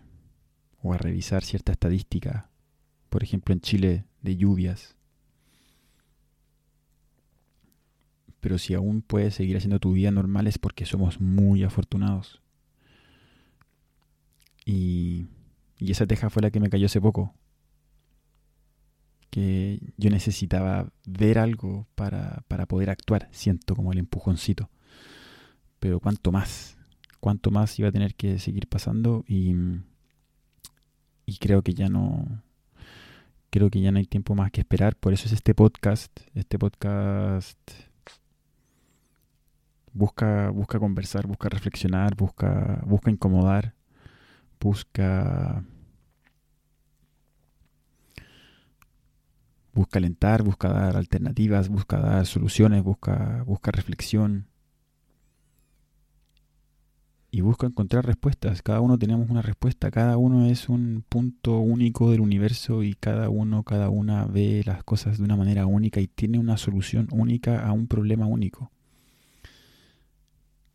o 0.82 0.92
a 0.92 0.98
revisar 0.98 1.42
cierta 1.42 1.72
estadística, 1.72 2.50
por 3.08 3.22
ejemplo 3.22 3.52
en 3.52 3.60
Chile, 3.60 4.04
de 4.22 4.36
lluvias. 4.36 4.96
Pero 8.40 8.58
si 8.58 8.74
aún 8.74 9.02
puedes 9.02 9.34
seguir 9.34 9.56
haciendo 9.56 9.80
tu 9.80 9.92
vida 9.92 10.10
normal 10.10 10.46
es 10.46 10.58
porque 10.58 10.86
somos 10.86 11.20
muy 11.20 11.64
afortunados. 11.64 12.40
Y, 14.64 15.26
y 15.78 15.90
esa 15.90 16.06
teja 16.06 16.30
fue 16.30 16.42
la 16.42 16.50
que 16.50 16.60
me 16.60 16.70
cayó 16.70 16.86
hace 16.86 17.00
poco. 17.00 17.34
Que 19.30 19.80
yo 19.96 20.10
necesitaba 20.10 20.92
ver 21.04 21.38
algo 21.38 21.88
para, 21.96 22.44
para 22.48 22.66
poder 22.66 22.90
actuar. 22.90 23.28
Siento 23.32 23.74
como 23.74 23.92
el 23.92 23.98
empujoncito. 23.98 24.70
Pero 25.80 26.00
cuánto 26.00 26.30
más 26.30 26.77
cuánto 27.20 27.50
más 27.50 27.78
iba 27.78 27.88
a 27.88 27.92
tener 27.92 28.14
que 28.14 28.38
seguir 28.38 28.68
pasando 28.68 29.24
y, 29.26 29.54
y 31.26 31.36
creo 31.38 31.62
que 31.62 31.74
ya 31.74 31.88
no 31.88 32.42
creo 33.50 33.70
que 33.70 33.80
ya 33.80 33.90
no 33.92 33.98
hay 33.98 34.04
tiempo 34.04 34.34
más 34.34 34.50
que 34.50 34.60
esperar. 34.60 34.96
Por 34.96 35.12
eso 35.12 35.26
es 35.26 35.32
este 35.32 35.54
podcast 35.54 36.12
este 36.34 36.58
podcast 36.58 37.58
busca 39.92 40.50
busca 40.50 40.78
conversar 40.78 41.26
busca 41.26 41.48
reflexionar 41.48 42.14
busca 42.14 42.82
busca 42.86 43.10
incomodar 43.10 43.74
busca 44.60 45.64
busca 49.72 49.98
alentar 49.98 50.42
busca 50.42 50.68
dar 50.68 50.96
alternativas 50.96 51.68
busca 51.68 51.98
dar 51.98 52.26
soluciones 52.26 52.82
busca 52.84 53.42
busca 53.44 53.70
reflexión 53.70 54.46
y 57.30 57.42
busca 57.42 57.66
encontrar 57.66 58.06
respuestas. 58.06 58.62
Cada 58.62 58.80
uno 58.80 58.98
tenemos 58.98 59.28
una 59.28 59.42
respuesta, 59.42 59.90
cada 59.90 60.16
uno 60.16 60.46
es 60.46 60.68
un 60.68 61.04
punto 61.08 61.58
único 61.58 62.10
del 62.10 62.20
universo 62.20 62.82
y 62.82 62.94
cada 62.94 63.28
uno, 63.28 63.62
cada 63.64 63.90
una 63.90 64.24
ve 64.24 64.62
las 64.64 64.82
cosas 64.84 65.18
de 65.18 65.24
una 65.24 65.36
manera 65.36 65.66
única 65.66 66.00
y 66.00 66.08
tiene 66.08 66.38
una 66.38 66.56
solución 66.56 67.08
única 67.10 67.66
a 67.66 67.72
un 67.72 67.86
problema 67.86 68.26
único. 68.26 68.70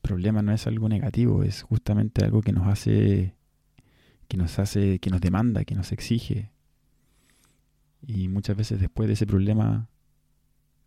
Problema 0.02 0.42
no 0.42 0.52
es 0.52 0.68
algo 0.68 0.90
negativo, 0.90 1.44
es 1.44 1.64
justamente 1.64 2.24
algo 2.24 2.42
que 2.42 2.52
nos 2.52 2.68
hace 2.68 3.36
que 4.28 4.38
nos 4.38 4.58
hace, 4.60 5.00
que 5.00 5.10
nos 5.10 5.22
demanda, 5.22 5.64
que 5.64 5.76
nos 5.76 5.92
exige. 5.92 6.52
Y 8.06 8.28
muchas 8.28 8.58
veces 8.58 8.80
después 8.80 9.08
de 9.08 9.14
ese 9.14 9.26
problema 9.28 9.90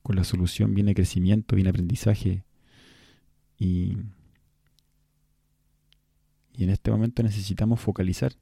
con 0.03 0.17
la 0.17 0.25
solución 0.25 0.75
viene 0.75 0.95
crecimiento, 0.95 1.57
viene 1.57 1.71
aprendizaje 1.71 2.45
y 3.59 3.97
y 6.57 6.65
en 6.65 6.71
este 6.71 6.91
momento 6.91 7.23
necesitamos 7.23 7.81
focalizar 7.81 8.33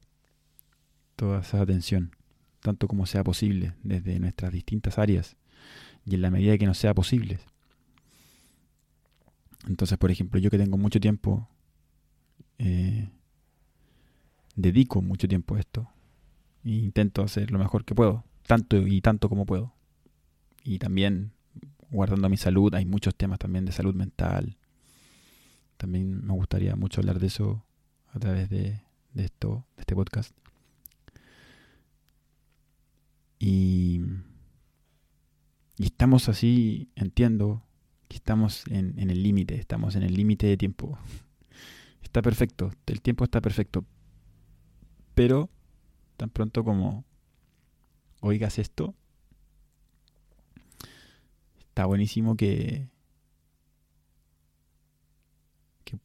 toda 1.16 1.40
esa 1.40 1.60
atención, 1.60 2.12
tanto 2.60 2.86
como 2.86 3.06
sea 3.06 3.24
posible, 3.24 3.74
desde 3.82 4.18
nuestras 4.20 4.52
distintas 4.52 4.98
áreas 4.98 5.36
y 6.06 6.14
en 6.14 6.22
la 6.22 6.30
medida 6.30 6.56
que 6.56 6.66
nos 6.66 6.78
sea 6.78 6.94
posible. 6.94 7.40
Entonces, 9.66 9.98
por 9.98 10.10
ejemplo, 10.10 10.38
yo 10.38 10.50
que 10.50 10.58
tengo 10.58 10.76
mucho 10.76 11.00
tiempo, 11.00 11.48
eh, 12.58 13.08
dedico 14.54 15.02
mucho 15.02 15.26
tiempo 15.26 15.56
a 15.56 15.60
esto 15.60 15.88
e 16.64 16.70
intento 16.70 17.22
hacer 17.22 17.50
lo 17.50 17.58
mejor 17.58 17.84
que 17.84 17.94
puedo, 17.94 18.24
tanto 18.46 18.76
y 18.76 19.00
tanto 19.00 19.28
como 19.28 19.46
puedo. 19.46 19.74
Y 20.62 20.78
también 20.78 21.32
guardando 21.90 22.28
mi 22.28 22.36
salud, 22.36 22.74
hay 22.74 22.84
muchos 22.84 23.14
temas 23.14 23.38
también 23.38 23.64
de 23.64 23.72
salud 23.72 23.94
mental, 23.94 24.56
También 25.76 26.24
me 26.24 26.32
gustaría 26.32 26.76
mucho 26.76 27.00
hablar 27.00 27.18
de 27.18 27.26
eso 27.26 27.64
a 28.14 28.18
través 28.18 28.48
de, 28.48 28.80
de 29.12 29.24
esto, 29.24 29.66
de 29.76 29.80
este 29.80 29.94
podcast. 29.94 30.34
Y, 33.38 34.00
y 35.76 35.84
estamos 35.84 36.28
así, 36.28 36.88
entiendo, 36.94 37.62
que 38.08 38.16
estamos 38.16 38.64
en, 38.68 38.98
en 38.98 39.10
el 39.10 39.22
límite, 39.22 39.56
estamos 39.56 39.96
en 39.96 40.04
el 40.04 40.14
límite 40.14 40.46
de 40.46 40.56
tiempo. 40.56 40.98
Está 42.02 42.22
perfecto, 42.22 42.70
el 42.86 43.02
tiempo 43.02 43.24
está 43.24 43.40
perfecto. 43.40 43.84
Pero 45.16 45.50
tan 46.16 46.30
pronto 46.30 46.62
como 46.62 47.04
oigas 48.20 48.60
esto, 48.60 48.94
está 51.58 51.86
buenísimo 51.86 52.36
que, 52.36 52.88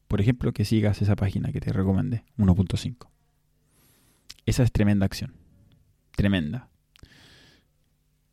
por 0.08 0.20
ejemplo, 0.20 0.52
que 0.52 0.64
sigas 0.64 1.02
esa 1.02 1.16
página 1.16 1.52
que 1.52 1.60
te 1.60 1.72
recomendé, 1.72 2.24
1.5. 2.38 3.08
Esa 4.46 4.62
es 4.62 4.72
tremenda 4.72 5.06
acción. 5.06 5.34
Tremenda. 6.12 6.68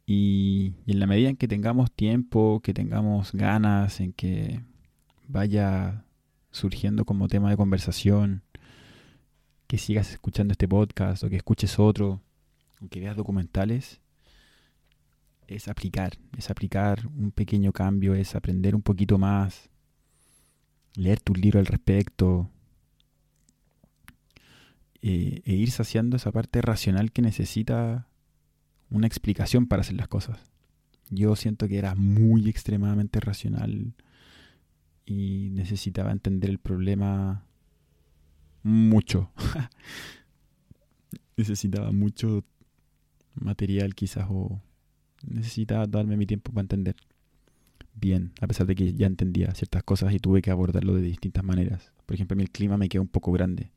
Y, 0.05 0.73
y, 0.85 0.93
en 0.93 0.99
la 0.99 1.07
medida 1.07 1.29
en 1.29 1.35
que 1.35 1.47
tengamos 1.47 1.91
tiempo, 1.91 2.61
que 2.61 2.73
tengamos 2.73 3.33
ganas, 3.33 3.99
en 3.99 4.13
que 4.13 4.63
vaya 5.27 6.05
surgiendo 6.51 7.05
como 7.05 7.27
tema 7.27 7.49
de 7.49 7.57
conversación, 7.57 8.43
que 9.67 9.77
sigas 9.77 10.11
escuchando 10.11 10.53
este 10.53 10.67
podcast 10.67 11.23
o 11.23 11.29
que 11.29 11.35
escuches 11.35 11.77
otro, 11.77 12.21
o 12.81 12.87
que 12.87 13.01
veas 13.01 13.17
documentales, 13.17 13.99
es 15.47 15.67
aplicar, 15.67 16.17
es 16.37 16.49
aplicar 16.49 17.07
un 17.07 17.31
pequeño 17.31 17.71
cambio, 17.71 18.15
es 18.15 18.35
aprender 18.35 18.75
un 18.75 18.81
poquito 18.81 19.17
más, 19.17 19.69
leer 20.97 21.21
tu 21.21 21.33
libro 21.33 21.59
al 21.59 21.67
respecto, 21.67 22.49
eh, 25.01 25.41
e 25.45 25.53
ir 25.53 25.71
saciando 25.71 26.17
esa 26.17 26.31
parte 26.31 26.61
racional 26.61 27.11
que 27.11 27.21
necesita 27.21 28.07
una 28.89 29.07
explicación 29.07 29.67
para 29.67 29.81
hacer 29.81 29.95
las 29.95 30.07
cosas. 30.07 30.39
Yo 31.09 31.35
siento 31.35 31.67
que 31.67 31.77
era 31.77 31.95
muy 31.95 32.49
extremadamente 32.49 33.19
racional 33.19 33.93
y 35.05 35.49
necesitaba 35.51 36.11
entender 36.11 36.49
el 36.49 36.57
problema 36.57 37.45
mucho. 38.63 39.31
necesitaba 41.37 41.91
mucho 41.91 42.43
material 43.35 43.93
quizás 43.93 44.25
o 44.29 44.59
necesitaba 45.25 45.85
darme 45.85 46.17
mi 46.17 46.25
tiempo 46.25 46.51
para 46.51 46.63
entender 46.63 46.95
bien, 47.99 48.33
a 48.41 48.47
pesar 48.47 48.67
de 48.67 48.75
que 48.75 48.93
ya 48.93 49.07
entendía 49.07 49.53
ciertas 49.53 49.83
cosas 49.83 50.13
y 50.13 50.19
tuve 50.19 50.41
que 50.41 50.51
abordarlo 50.51 50.95
de 50.95 51.01
distintas 51.01 51.43
maneras. 51.43 51.91
Por 52.05 52.15
ejemplo, 52.15 52.35
a 52.35 52.37
mí 52.37 52.43
el 52.43 52.51
clima 52.51 52.77
me 52.77 52.89
queda 52.89 53.01
un 53.01 53.07
poco 53.07 53.31
grande, 53.31 53.71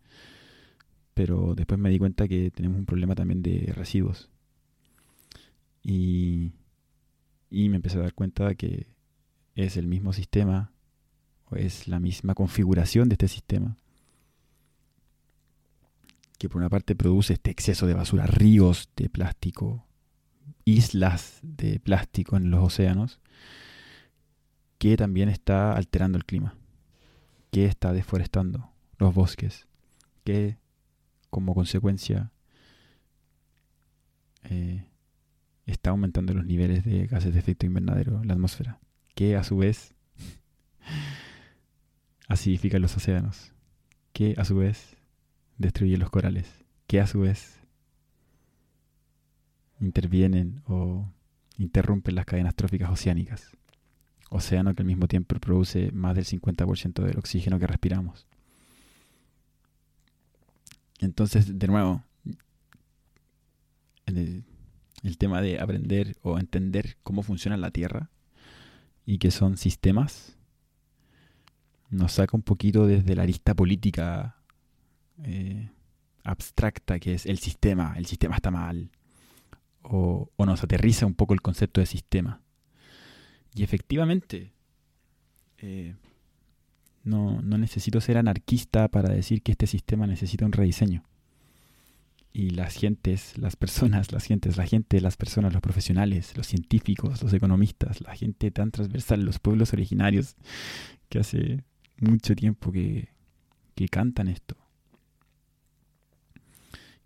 pero 1.15 1.55
después 1.55 1.81
me 1.81 1.91
di 1.91 1.99
cuenta 1.99 2.29
que 2.29 2.51
tenemos 2.51 2.79
un 2.79 2.87
problema 2.87 3.15
también 3.15 3.43
de 3.43 3.73
residuos. 3.75 4.29
Y, 5.83 6.53
y 7.51 7.69
me 7.69 7.77
empecé 7.77 7.99
a 7.99 8.03
dar 8.03 8.15
cuenta 8.15 8.49
de 8.49 8.57
que 8.57 8.87
es 9.55 9.77
el 9.77 9.87
mismo 9.87 10.13
sistema, 10.13 10.73
o 11.47 11.57
es 11.57 11.89
la 11.89 11.99
misma 11.99 12.35
configuración 12.35 13.09
de 13.09 13.15
este 13.15 13.29
sistema, 13.29 13.77
que 16.39 16.49
por 16.49 16.59
una 16.59 16.71
parte 16.71 16.95
produce 16.95 17.35
este 17.35 17.51
exceso 17.51 17.87
de 17.87 17.95
basura, 17.95 18.27
ríos 18.27 18.89
de 18.97 19.09
plástico, 19.09 19.87
islas 20.65 21.39
de 21.43 21.81
plástico 21.81 22.37
en 22.37 22.51
los 22.51 22.63
océanos, 22.63 23.21
que 24.81 24.97
también 24.97 25.29
está 25.29 25.77
alterando 25.77 26.17
el 26.17 26.25
clima, 26.25 26.57
que 27.51 27.67
está 27.67 27.93
deforestando 27.93 28.73
los 28.97 29.15
bosques, 29.15 29.69
que 30.25 30.57
como 31.29 31.55
consecuencia 31.55 32.33
eh, 34.45 34.87
está 35.67 35.91
aumentando 35.91 36.33
los 36.33 36.47
niveles 36.47 36.83
de 36.83 37.07
gases 37.07 37.35
de 37.35 37.41
efecto 37.41 37.67
invernadero 37.67 38.23
en 38.23 38.29
la 38.29 38.33
atmósfera, 38.33 38.81
que 39.15 39.37
a 39.37 39.45
su 39.45 39.59
vez 39.59 39.93
acidifica 42.29 42.79
los 42.79 42.97
océanos, 42.97 43.53
que 44.15 44.35
a 44.39 44.47
su 44.47 44.57
vez 44.57 44.97
destruye 45.59 45.99
los 45.99 46.09
corales, 46.09 46.65
que 46.87 47.03
a 47.03 47.07
su 47.07 47.21
vez 47.21 47.61
intervienen 49.79 50.63
o 50.67 51.07
interrumpen 51.59 52.15
las 52.15 52.25
cadenas 52.25 52.55
tróficas 52.55 52.89
oceánicas. 52.89 53.60
Océano 54.31 54.75
que 54.75 54.83
al 54.83 54.87
mismo 54.87 55.07
tiempo 55.07 55.39
produce 55.39 55.93
más 55.93 56.15
del 56.15 56.25
50% 56.25 57.05
del 57.05 57.19
oxígeno 57.19 57.59
que 57.59 57.67
respiramos. 57.67 58.27
Entonces, 61.01 61.59
de 61.59 61.67
nuevo, 61.67 62.03
el, 64.07 64.45
tema 65.19 65.43
de 65.43 65.61
aprender 65.61 66.17
o 66.23 66.39
entender 66.39 66.97
cómo 67.03 67.23
funciona 67.23 67.57
la 67.57 67.71
Tierra 67.71 68.11
y 69.05 69.19
que 69.19 69.31
son 69.31 69.57
sistemas 69.57 70.37
nos 71.91 72.13
saca 72.13 72.37
un 72.37 72.43
poquito 72.43 72.87
desde 72.87 73.17
la 73.17 73.25
arista 73.25 73.55
política 73.55 74.37
eh, 75.25 75.71
abstracta 76.23 77.01
que 77.01 77.15
es 77.15 77.27
el 77.27 77.39
sistema, 77.39 77.95
el 77.97 78.07
sistema 78.07 78.37
está 78.37 78.51
mal, 78.51 78.91
o, 79.83 80.31
nos 80.39 80.63
aterriza 80.63 81.07
un 81.07 81.15
poco 81.15 81.35
el 81.35 81.43
concepto 81.43 81.81
de 81.81 81.87
sistema. 81.87 82.41
Y 83.55 83.63
efectivamente, 83.63 84.53
eh, 85.59 85.95
no, 87.05 87.41
no 87.43 87.59
necesito 87.59 88.01
ser 88.01 88.19
anarquista 88.19 88.89
para 88.89 89.09
decir 89.09 89.43
que 89.43 89.53
este 89.53 89.67
sistema 89.67 90.07
necesita 90.07 90.45
un 90.45 90.53
rediseño. 90.53 91.05
Y 92.33 92.51
las 92.51 92.75
gentes, 92.75 93.37
las 93.39 93.57
personas, 93.57 94.13
las 94.13 94.25
gentes, 94.25 94.57
la 94.57 94.67
gente, 94.67 95.01
las 95.01 95.17
personas, 95.17 95.53
los 95.53 95.63
profesionales, 95.63 96.37
los 96.37 96.47
científicos, 96.47 97.23
los 97.23 97.33
economistas, 97.33 98.01
la 98.01 98.15
gente 98.15 98.51
tan 98.53 98.71
transversal, 98.71 99.23
los 99.25 99.41
pueblos 99.41 99.73
originarios, 99.73 100.37
que 101.09 101.19
hace 101.19 101.65
mucho 101.99 102.37
tiempo 102.37 102.71
que, 102.71 103.09
que 103.75 103.89
cantan 103.89 104.29
esto, 104.29 104.57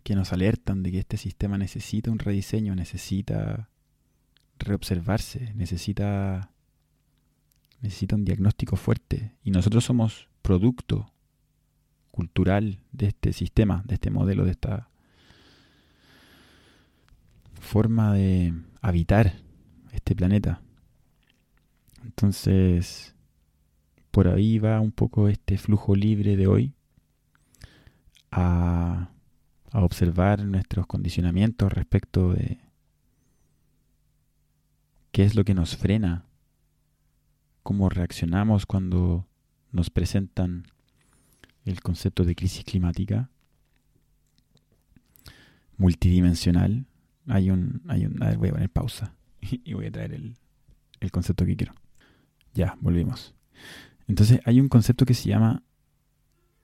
que 0.02 0.14
nos 0.14 0.32
alertan 0.34 0.82
de 0.82 0.92
que 0.92 0.98
este 0.98 1.16
sistema 1.16 1.56
necesita 1.56 2.10
un 2.10 2.18
rediseño, 2.18 2.74
necesita 2.74 3.70
reobservarse, 4.58 5.52
necesita, 5.54 6.50
necesita 7.80 8.16
un 8.16 8.24
diagnóstico 8.24 8.76
fuerte. 8.76 9.34
Y 9.42 9.50
nosotros 9.50 9.84
somos 9.84 10.28
producto 10.42 11.12
cultural 12.10 12.78
de 12.92 13.08
este 13.08 13.32
sistema, 13.32 13.82
de 13.86 13.94
este 13.94 14.10
modelo, 14.10 14.44
de 14.44 14.52
esta 14.52 14.88
forma 17.60 18.14
de 18.14 18.54
habitar 18.80 19.34
este 19.92 20.14
planeta. 20.14 20.60
Entonces, 22.04 23.14
por 24.10 24.28
ahí 24.28 24.58
va 24.58 24.80
un 24.80 24.92
poco 24.92 25.28
este 25.28 25.56
flujo 25.56 25.96
libre 25.96 26.36
de 26.36 26.46
hoy 26.46 26.74
a 28.30 29.10
a 29.74 29.80
observar 29.80 30.44
nuestros 30.44 30.86
condicionamientos 30.86 31.72
respecto 31.72 32.32
de 32.32 32.58
qué 35.14 35.22
es 35.22 35.36
lo 35.36 35.44
que 35.44 35.54
nos 35.54 35.76
frena, 35.76 36.26
cómo 37.62 37.88
reaccionamos 37.88 38.66
cuando 38.66 39.28
nos 39.70 39.88
presentan 39.88 40.66
el 41.64 41.80
concepto 41.82 42.24
de 42.24 42.34
crisis 42.34 42.64
climática 42.64 43.30
multidimensional. 45.76 46.86
Hay 47.28 47.52
un, 47.52 47.82
hay 47.86 48.06
un, 48.06 48.20
a 48.24 48.30
ver, 48.30 48.38
voy 48.38 48.48
a 48.48 48.52
poner 48.54 48.70
pausa 48.70 49.14
y 49.40 49.72
voy 49.72 49.86
a 49.86 49.92
traer 49.92 50.14
el, 50.14 50.34
el 50.98 51.12
concepto 51.12 51.46
que 51.46 51.54
quiero. 51.54 51.74
Ya, 52.52 52.76
volvimos. 52.80 53.36
Entonces 54.08 54.40
hay 54.44 54.58
un 54.58 54.68
concepto 54.68 55.06
que 55.06 55.14
se 55.14 55.28
llama 55.28 55.62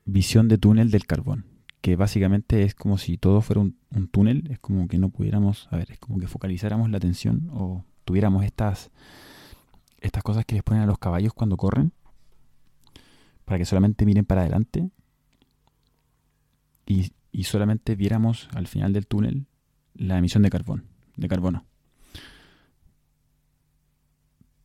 visión 0.05 0.48
de 0.48 0.59
túnel 0.59 0.90
del 0.90 1.07
carbón 1.07 1.46
que 1.80 1.96
básicamente 1.96 2.64
es 2.64 2.74
como 2.74 2.98
si 2.98 3.16
todo 3.16 3.40
fuera 3.40 3.61
un, 3.61 3.76
túnel, 4.11 4.48
es 4.51 4.59
como 4.59 4.86
que 4.86 4.98
no 4.98 5.09
pudiéramos, 5.09 5.68
a 5.70 5.76
ver, 5.76 5.92
es 5.92 5.98
como 5.98 6.18
que 6.18 6.26
focalizáramos 6.26 6.90
la 6.90 6.98
atención 6.98 7.48
o 7.53 7.86
tuviéramos 8.11 8.44
estas, 8.44 8.90
estas 10.00 10.24
cosas 10.24 10.44
que 10.44 10.56
les 10.56 10.64
ponen 10.64 10.82
a 10.82 10.86
los 10.86 10.98
caballos 10.98 11.32
cuando 11.32 11.56
corren, 11.56 11.92
para 13.44 13.56
que 13.58 13.64
solamente 13.64 14.04
miren 14.04 14.24
para 14.24 14.40
adelante 14.40 14.90
y, 16.86 17.12
y 17.30 17.44
solamente 17.44 17.94
viéramos 17.94 18.48
al 18.52 18.66
final 18.66 18.92
del 18.92 19.06
túnel 19.06 19.46
la 19.94 20.18
emisión 20.18 20.42
de 20.42 20.50
carbón, 20.50 20.88
de 21.16 21.28
carbono. 21.28 21.64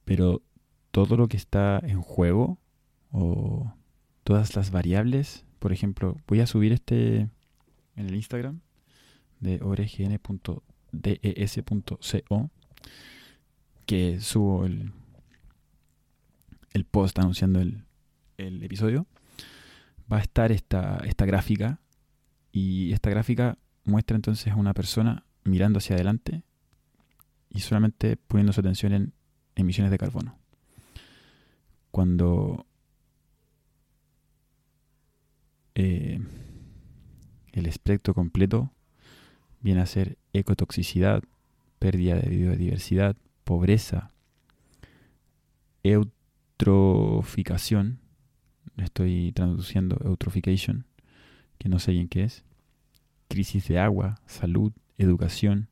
Pero 0.06 0.42
todo 0.90 1.18
lo 1.18 1.28
que 1.28 1.38
está 1.38 1.80
en 1.84 2.02
juego 2.02 2.58
o 3.12 3.72
todas 4.24 4.56
las 4.56 4.72
variables 4.72 5.46
por 5.66 5.74
ejemplo, 5.74 6.18
voy 6.28 6.42
a 6.42 6.46
subir 6.46 6.74
este 6.74 7.28
en 7.96 8.06
el 8.06 8.14
Instagram 8.14 8.60
de 9.40 9.60
orgn.des.co 9.64 10.50
que 13.86 14.20
subo 14.20 14.66
el, 14.66 14.92
el 16.74 16.86
post 16.86 17.18
anunciando 17.20 17.60
el, 17.60 17.86
el 18.38 18.64
episodio. 18.64 19.08
va 20.12 20.18
a 20.18 20.22
estar 20.22 20.52
esta, 20.52 20.98
esta 21.06 21.26
gráfica 21.26 21.80
y 22.52 22.92
esta 22.94 23.10
gráfica 23.10 23.58
muestra 23.84 24.16
entonces 24.16 24.52
a 24.52 24.56
una 24.56 24.74
persona 24.74 25.26
mirando 25.44 25.78
hacia 25.78 25.96
adelante 25.96 26.44
y 27.50 27.60
solamente 27.60 28.18
poniendo 28.18 28.54
su 28.54 28.60
atención 28.60 28.94
en 28.94 29.14
emisiones 29.56 29.92
de 29.92 29.98
carbono. 29.98 30.38
Cuando 31.92 32.66
eh, 35.76 36.20
el 37.54 37.66
espectro 37.68 38.14
completo 38.14 38.72
viene 39.62 39.82
a 39.82 39.86
ser 39.86 40.18
ecotoxicidad, 40.34 41.24
pérdida 41.80 42.16
de 42.16 42.30
biodiversidad, 42.30 43.16
pobreza, 43.46 44.12
eutroficación, 45.84 48.00
estoy 48.76 49.32
traduciendo 49.34 49.98
eutrofication, 50.04 50.86
que 51.58 51.70
no 51.70 51.80
sé 51.80 51.94
bien 51.94 52.10
qué 52.10 52.24
es, 52.24 52.44
crisis 53.30 53.68
de 53.68 53.80
agua, 53.80 54.20
salud, 54.26 54.74
educación, 54.98 55.70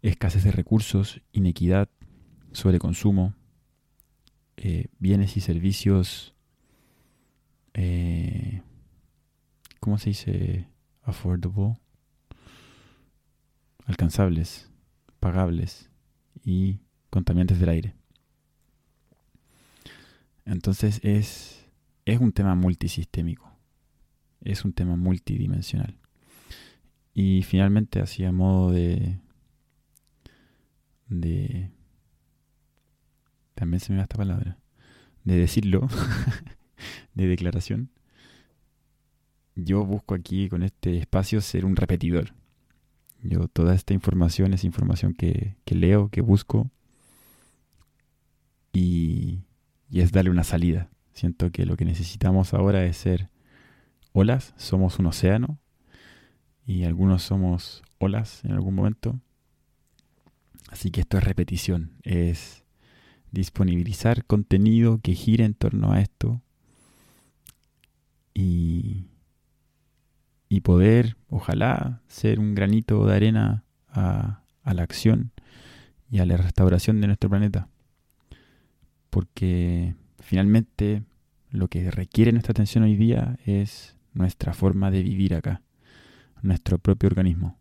escasez 0.00 0.44
de 0.44 0.52
recursos, 0.52 1.20
inequidad, 1.32 1.90
sobreconsumo, 2.52 3.34
eh, 4.56 4.86
bienes 4.98 5.36
y 5.36 5.40
servicios, 5.40 6.34
eh, 7.74 8.62
¿cómo 9.80 9.98
se 9.98 10.10
dice? 10.10 10.68
Affordable, 11.02 11.76
alcanzables, 13.86 14.70
pagables 15.20 15.90
y 16.42 16.78
contaminantes 17.10 17.58
del 17.58 17.68
aire. 17.68 17.94
Entonces 20.44 21.00
es, 21.02 21.66
es 22.04 22.20
un 22.20 22.32
tema 22.32 22.54
multisistémico, 22.54 23.50
es 24.42 24.64
un 24.64 24.72
tema 24.72 24.96
multidimensional. 24.96 25.98
Y 27.14 27.42
finalmente, 27.42 28.00
así 28.00 28.24
a 28.24 28.32
modo 28.32 28.72
de, 28.72 29.18
de... 31.08 31.70
También 33.54 33.80
se 33.80 33.92
me 33.92 33.98
va 33.98 34.02
esta 34.02 34.16
palabra. 34.16 34.58
De 35.22 35.36
decirlo, 35.36 35.88
de 37.14 37.26
declaración. 37.28 37.90
Yo 39.54 39.84
busco 39.84 40.14
aquí 40.14 40.48
con 40.48 40.64
este 40.64 40.98
espacio 40.98 41.40
ser 41.40 41.64
un 41.64 41.76
repetidor. 41.76 42.34
Yo 43.24 43.48
toda 43.48 43.74
esta 43.74 43.94
información 43.94 44.52
es 44.54 44.64
información 44.64 45.14
que, 45.14 45.56
que 45.64 45.74
leo, 45.74 46.10
que 46.10 46.20
busco. 46.20 46.70
Y, 48.72 49.40
y 49.90 50.00
es 50.00 50.12
darle 50.12 50.30
una 50.30 50.44
salida. 50.44 50.90
Siento 51.14 51.50
que 51.50 51.64
lo 51.64 51.76
que 51.76 51.84
necesitamos 51.84 52.54
ahora 52.54 52.84
es 52.84 52.96
ser 52.96 53.30
olas, 54.12 54.54
somos 54.56 54.98
un 54.98 55.06
océano 55.06 55.58
y 56.66 56.84
algunos 56.84 57.22
somos 57.22 57.82
olas 57.98 58.44
en 58.44 58.52
algún 58.52 58.74
momento. 58.74 59.20
Así 60.70 60.90
que 60.90 61.00
esto 61.00 61.18
es 61.18 61.24
repetición, 61.24 61.92
es 62.02 62.64
disponibilizar 63.30 64.24
contenido 64.24 64.98
que 64.98 65.14
gire 65.14 65.44
en 65.44 65.54
torno 65.54 65.92
a 65.92 66.00
esto 66.00 66.40
y, 68.34 69.06
y 70.54 70.60
poder, 70.60 71.16
ojalá, 71.30 72.00
ser 72.06 72.38
un 72.38 72.54
granito 72.54 73.04
de 73.06 73.16
arena 73.16 73.64
a, 73.88 74.44
la 74.64 74.82
acción 74.84 75.32
y 76.08 76.20
a 76.20 76.26
la 76.26 76.36
restauración 76.36 77.00
de 77.00 77.08
nuestro 77.08 77.28
planeta. 77.28 77.68
Porque 79.10 79.96
finalmente 80.20 81.02
lo 81.50 81.66
que 81.66 81.90
requiere 81.90 82.30
nuestra 82.30 82.52
atención 82.52 82.84
hoy 82.84 82.94
día 82.94 83.36
es 83.44 83.96
nuestra 84.12 84.52
forma 84.52 84.92
de 84.92 85.02
vivir 85.02 85.34
acá 85.34 85.60
nuestro 86.40 86.78
propio 86.78 87.08
organismo. 87.08 87.58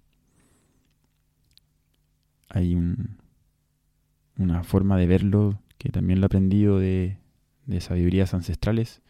Hay 2.49 2.77
una 4.37 4.63
forma 4.63 4.97
de 4.97 5.07
verlo 5.07 5.59
que 5.79 5.89
también 5.89 6.19
lo 6.19 6.25
he 6.25 6.27
aprendido 6.27 6.77
de 6.77 7.17
sabidurías 7.79 8.35
ancestrales, 8.35 9.01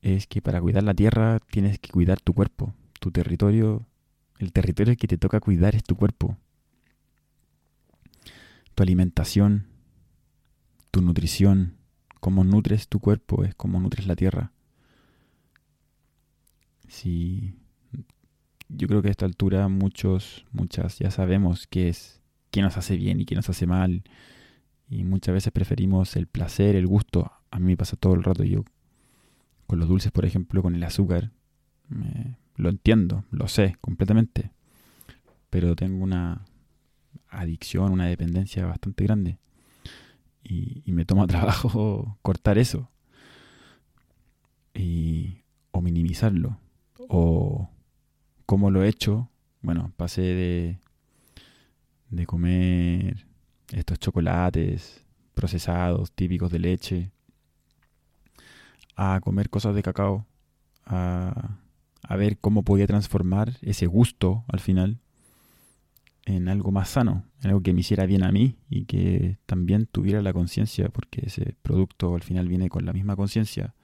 es 0.00 0.26
que 0.26 0.40
para 0.40 0.62
cuidar 0.62 0.82
la 0.82 0.94
tierra 0.94 1.40
tienes 1.50 1.78
que 1.78 1.90
cuidar 1.90 2.20
tu 2.20 2.32
cuerpo, 2.32 2.72
tu 2.98 3.10
territorio, 3.10 3.86
el 4.38 4.52
territorio 4.52 4.96
que 4.96 5.08
te 5.08 5.18
toca 5.18 5.40
cuidar 5.40 5.74
es 5.74 5.84
tu 5.84 5.96
cuerpo, 5.96 6.36
tu 8.74 8.82
alimentación, 8.82 9.66
tu 10.90 11.00
nutrición, 11.02 11.76
cómo 12.20 12.44
nutres 12.44 12.88
tu 12.88 13.00
cuerpo 13.00 13.44
es 13.44 13.54
cómo 13.54 13.80
nutres 13.80 14.06
la 14.06 14.16
tierra. 14.16 14.52
Si 16.88 17.54
yo 18.68 18.88
creo 18.88 19.02
que 19.02 19.08
a 19.08 19.10
esta 19.10 19.26
altura 19.26 19.68
muchos, 19.68 20.46
muchas 20.52 20.98
ya 20.98 21.10
sabemos 21.10 21.66
qué 21.66 21.88
es, 21.88 22.20
qué 22.50 22.62
nos 22.62 22.76
hace 22.76 22.96
bien 22.96 23.20
y 23.20 23.24
qué 23.26 23.34
nos 23.34 23.48
hace 23.48 23.66
mal. 23.66 24.04
Y 24.88 25.04
muchas 25.04 25.34
veces 25.34 25.52
preferimos 25.52 26.16
el 26.16 26.26
placer, 26.26 26.76
el 26.76 26.86
gusto. 26.86 27.32
A 27.50 27.58
mí 27.58 27.66
me 27.66 27.76
pasa 27.76 27.96
todo 27.96 28.14
el 28.14 28.22
rato 28.22 28.44
yo 28.44 28.64
con 29.66 29.78
los 29.78 29.88
dulces, 29.88 30.12
por 30.12 30.24
ejemplo, 30.24 30.62
con 30.62 30.74
el 30.74 30.82
azúcar. 30.84 31.32
Lo 32.56 32.68
entiendo, 32.68 33.24
lo 33.30 33.48
sé 33.48 33.76
completamente. 33.80 34.50
Pero 35.50 35.76
tengo 35.76 36.02
una 36.02 36.44
adicción, 37.28 37.92
una 37.92 38.06
dependencia 38.06 38.66
bastante 38.66 39.04
grande. 39.04 39.38
Y, 40.42 40.82
me 40.86 41.04
toma 41.04 41.26
trabajo 41.28 42.18
cortar 42.22 42.58
eso. 42.58 42.90
Y, 44.74 45.42
o 45.70 45.80
minimizarlo. 45.80 46.58
O 47.08 47.70
¿Cómo 48.46 48.70
lo 48.70 48.84
he 48.84 48.88
hecho? 48.88 49.28
Bueno, 49.60 49.92
pasé 49.96 50.22
de, 50.22 50.78
de 52.10 52.26
comer 52.26 53.26
estos 53.72 53.98
chocolates 53.98 55.04
procesados, 55.34 56.12
típicos 56.12 56.52
de 56.52 56.60
leche, 56.60 57.10
a 58.94 59.18
comer 59.20 59.50
cosas 59.50 59.74
de 59.74 59.82
cacao, 59.82 60.26
a, 60.84 61.58
a 62.08 62.16
ver 62.16 62.38
cómo 62.38 62.62
podía 62.62 62.86
transformar 62.86 63.56
ese 63.62 63.86
gusto 63.86 64.44
al 64.48 64.60
final 64.60 65.00
en 66.24 66.48
algo 66.48 66.72
más 66.72 66.88
sano, 66.88 67.24
en 67.42 67.48
algo 67.48 67.62
que 67.62 67.72
me 67.72 67.80
hiciera 67.80 68.06
bien 68.06 68.24
a 68.24 68.32
mí 68.32 68.56
y 68.68 68.84
que 68.84 69.38
también 69.46 69.86
tuviera 69.86 70.22
la 70.22 70.32
conciencia, 70.32 70.88
porque 70.88 71.22
ese 71.26 71.56
producto 71.62 72.14
al 72.14 72.22
final 72.22 72.48
viene 72.48 72.68
con 72.68 72.84
la 72.84 72.92
misma 72.92 73.16
conciencia 73.16 73.74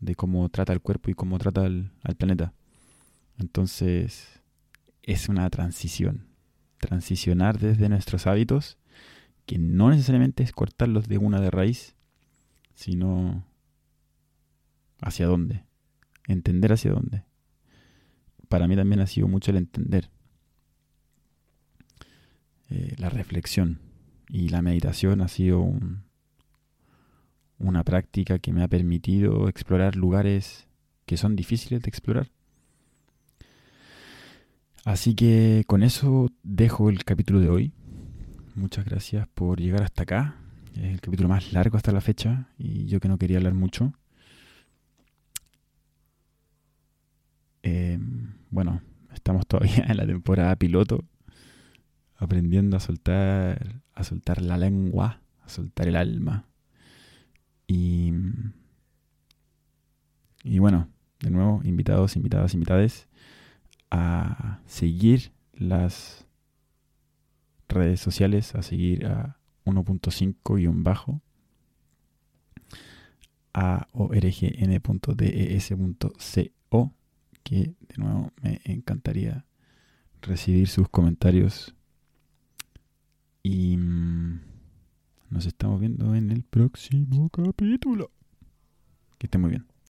de 0.00 0.14
cómo 0.14 0.48
trata 0.48 0.72
el 0.72 0.80
cuerpo 0.80 1.10
y 1.10 1.14
cómo 1.14 1.38
trata 1.38 1.64
al 1.64 2.16
planeta. 2.18 2.54
Entonces, 3.38 4.40
es 5.02 5.28
una 5.28 5.48
transición. 5.50 6.26
Transicionar 6.78 7.58
desde 7.58 7.88
nuestros 7.88 8.26
hábitos, 8.26 8.78
que 9.46 9.58
no 9.58 9.90
necesariamente 9.90 10.42
es 10.42 10.52
cortarlos 10.52 11.08
de 11.08 11.18
una 11.18 11.40
de 11.40 11.50
raíz, 11.50 11.94
sino 12.74 13.46
hacia 15.00 15.26
dónde. 15.26 15.64
Entender 16.26 16.72
hacia 16.72 16.92
dónde. 16.92 17.24
Para 18.54 18.68
mí 18.68 18.76
también 18.76 19.00
ha 19.00 19.08
sido 19.08 19.26
mucho 19.26 19.50
el 19.50 19.56
entender. 19.56 20.10
Eh, 22.70 22.94
la 22.98 23.10
reflexión 23.10 23.80
y 24.28 24.48
la 24.48 24.62
meditación 24.62 25.22
ha 25.22 25.26
sido 25.26 25.72
una 27.58 27.82
práctica 27.82 28.38
que 28.38 28.52
me 28.52 28.62
ha 28.62 28.68
permitido 28.68 29.48
explorar 29.48 29.96
lugares 29.96 30.68
que 31.04 31.16
son 31.16 31.34
difíciles 31.34 31.82
de 31.82 31.88
explorar 31.88 32.30
Así 34.84 35.16
que 35.16 35.64
con 35.66 35.82
eso 35.82 36.30
dejo 36.44 36.90
el 36.90 37.02
capítulo 37.02 37.40
de 37.40 37.48
hoy. 37.48 37.72
Muchas 38.54 38.84
gracias 38.84 39.26
por 39.34 39.60
llegar 39.60 39.82
hasta 39.82 40.04
acá. 40.04 40.36
Es 40.76 40.92
el 40.92 41.00
capítulo 41.00 41.28
más 41.28 41.52
largo 41.52 41.76
hasta 41.76 41.90
la 41.90 42.00
fecha 42.00 42.50
y 42.56 42.86
yo 42.86 43.00
que 43.00 43.08
no 43.08 43.18
quería 43.18 43.38
hablar 43.38 43.54
mucho. 43.54 43.94
Em, 47.64 48.34
bueno, 48.54 48.80
estamos 49.12 49.46
todavía 49.46 49.84
en 49.88 49.96
la 49.96 50.06
temporada 50.06 50.54
piloto, 50.56 51.04
aprendiendo 52.16 52.76
a 52.76 52.80
soltar, 52.80 53.82
a 53.92 54.04
soltar 54.04 54.40
la 54.40 54.56
lengua, 54.56 55.20
a 55.42 55.48
soltar 55.48 55.88
el 55.88 55.96
alma. 55.96 56.46
Y, 57.66 58.12
y 60.44 60.60
bueno, 60.60 60.88
de 61.18 61.30
nuevo, 61.30 61.62
invitados, 61.64 62.14
invitadas, 62.14 62.54
invitades 62.54 63.08
a 63.90 64.60
seguir 64.66 65.32
las 65.52 66.28
redes 67.68 67.98
sociales, 67.98 68.54
a 68.54 68.62
seguir 68.62 69.06
a 69.06 69.40
1.5 69.64 70.60
y 70.60 70.68
un 70.68 70.84
bajo 70.84 71.20
a 73.52 73.88
orgn.des.co 73.92 74.54
que 77.44 77.74
de 77.88 77.96
nuevo 77.98 78.32
me 78.42 78.60
encantaría 78.64 79.46
recibir 80.22 80.66
sus 80.68 80.88
comentarios. 80.88 81.74
Y 83.42 83.76
mm, 83.76 84.40
nos 85.30 85.46
estamos 85.46 85.78
viendo 85.78 86.14
en 86.14 86.30
el 86.30 86.42
próximo 86.42 87.28
capítulo. 87.28 88.10
Que 89.18 89.26
esté 89.26 89.38
muy 89.38 89.50
bien 89.50 89.73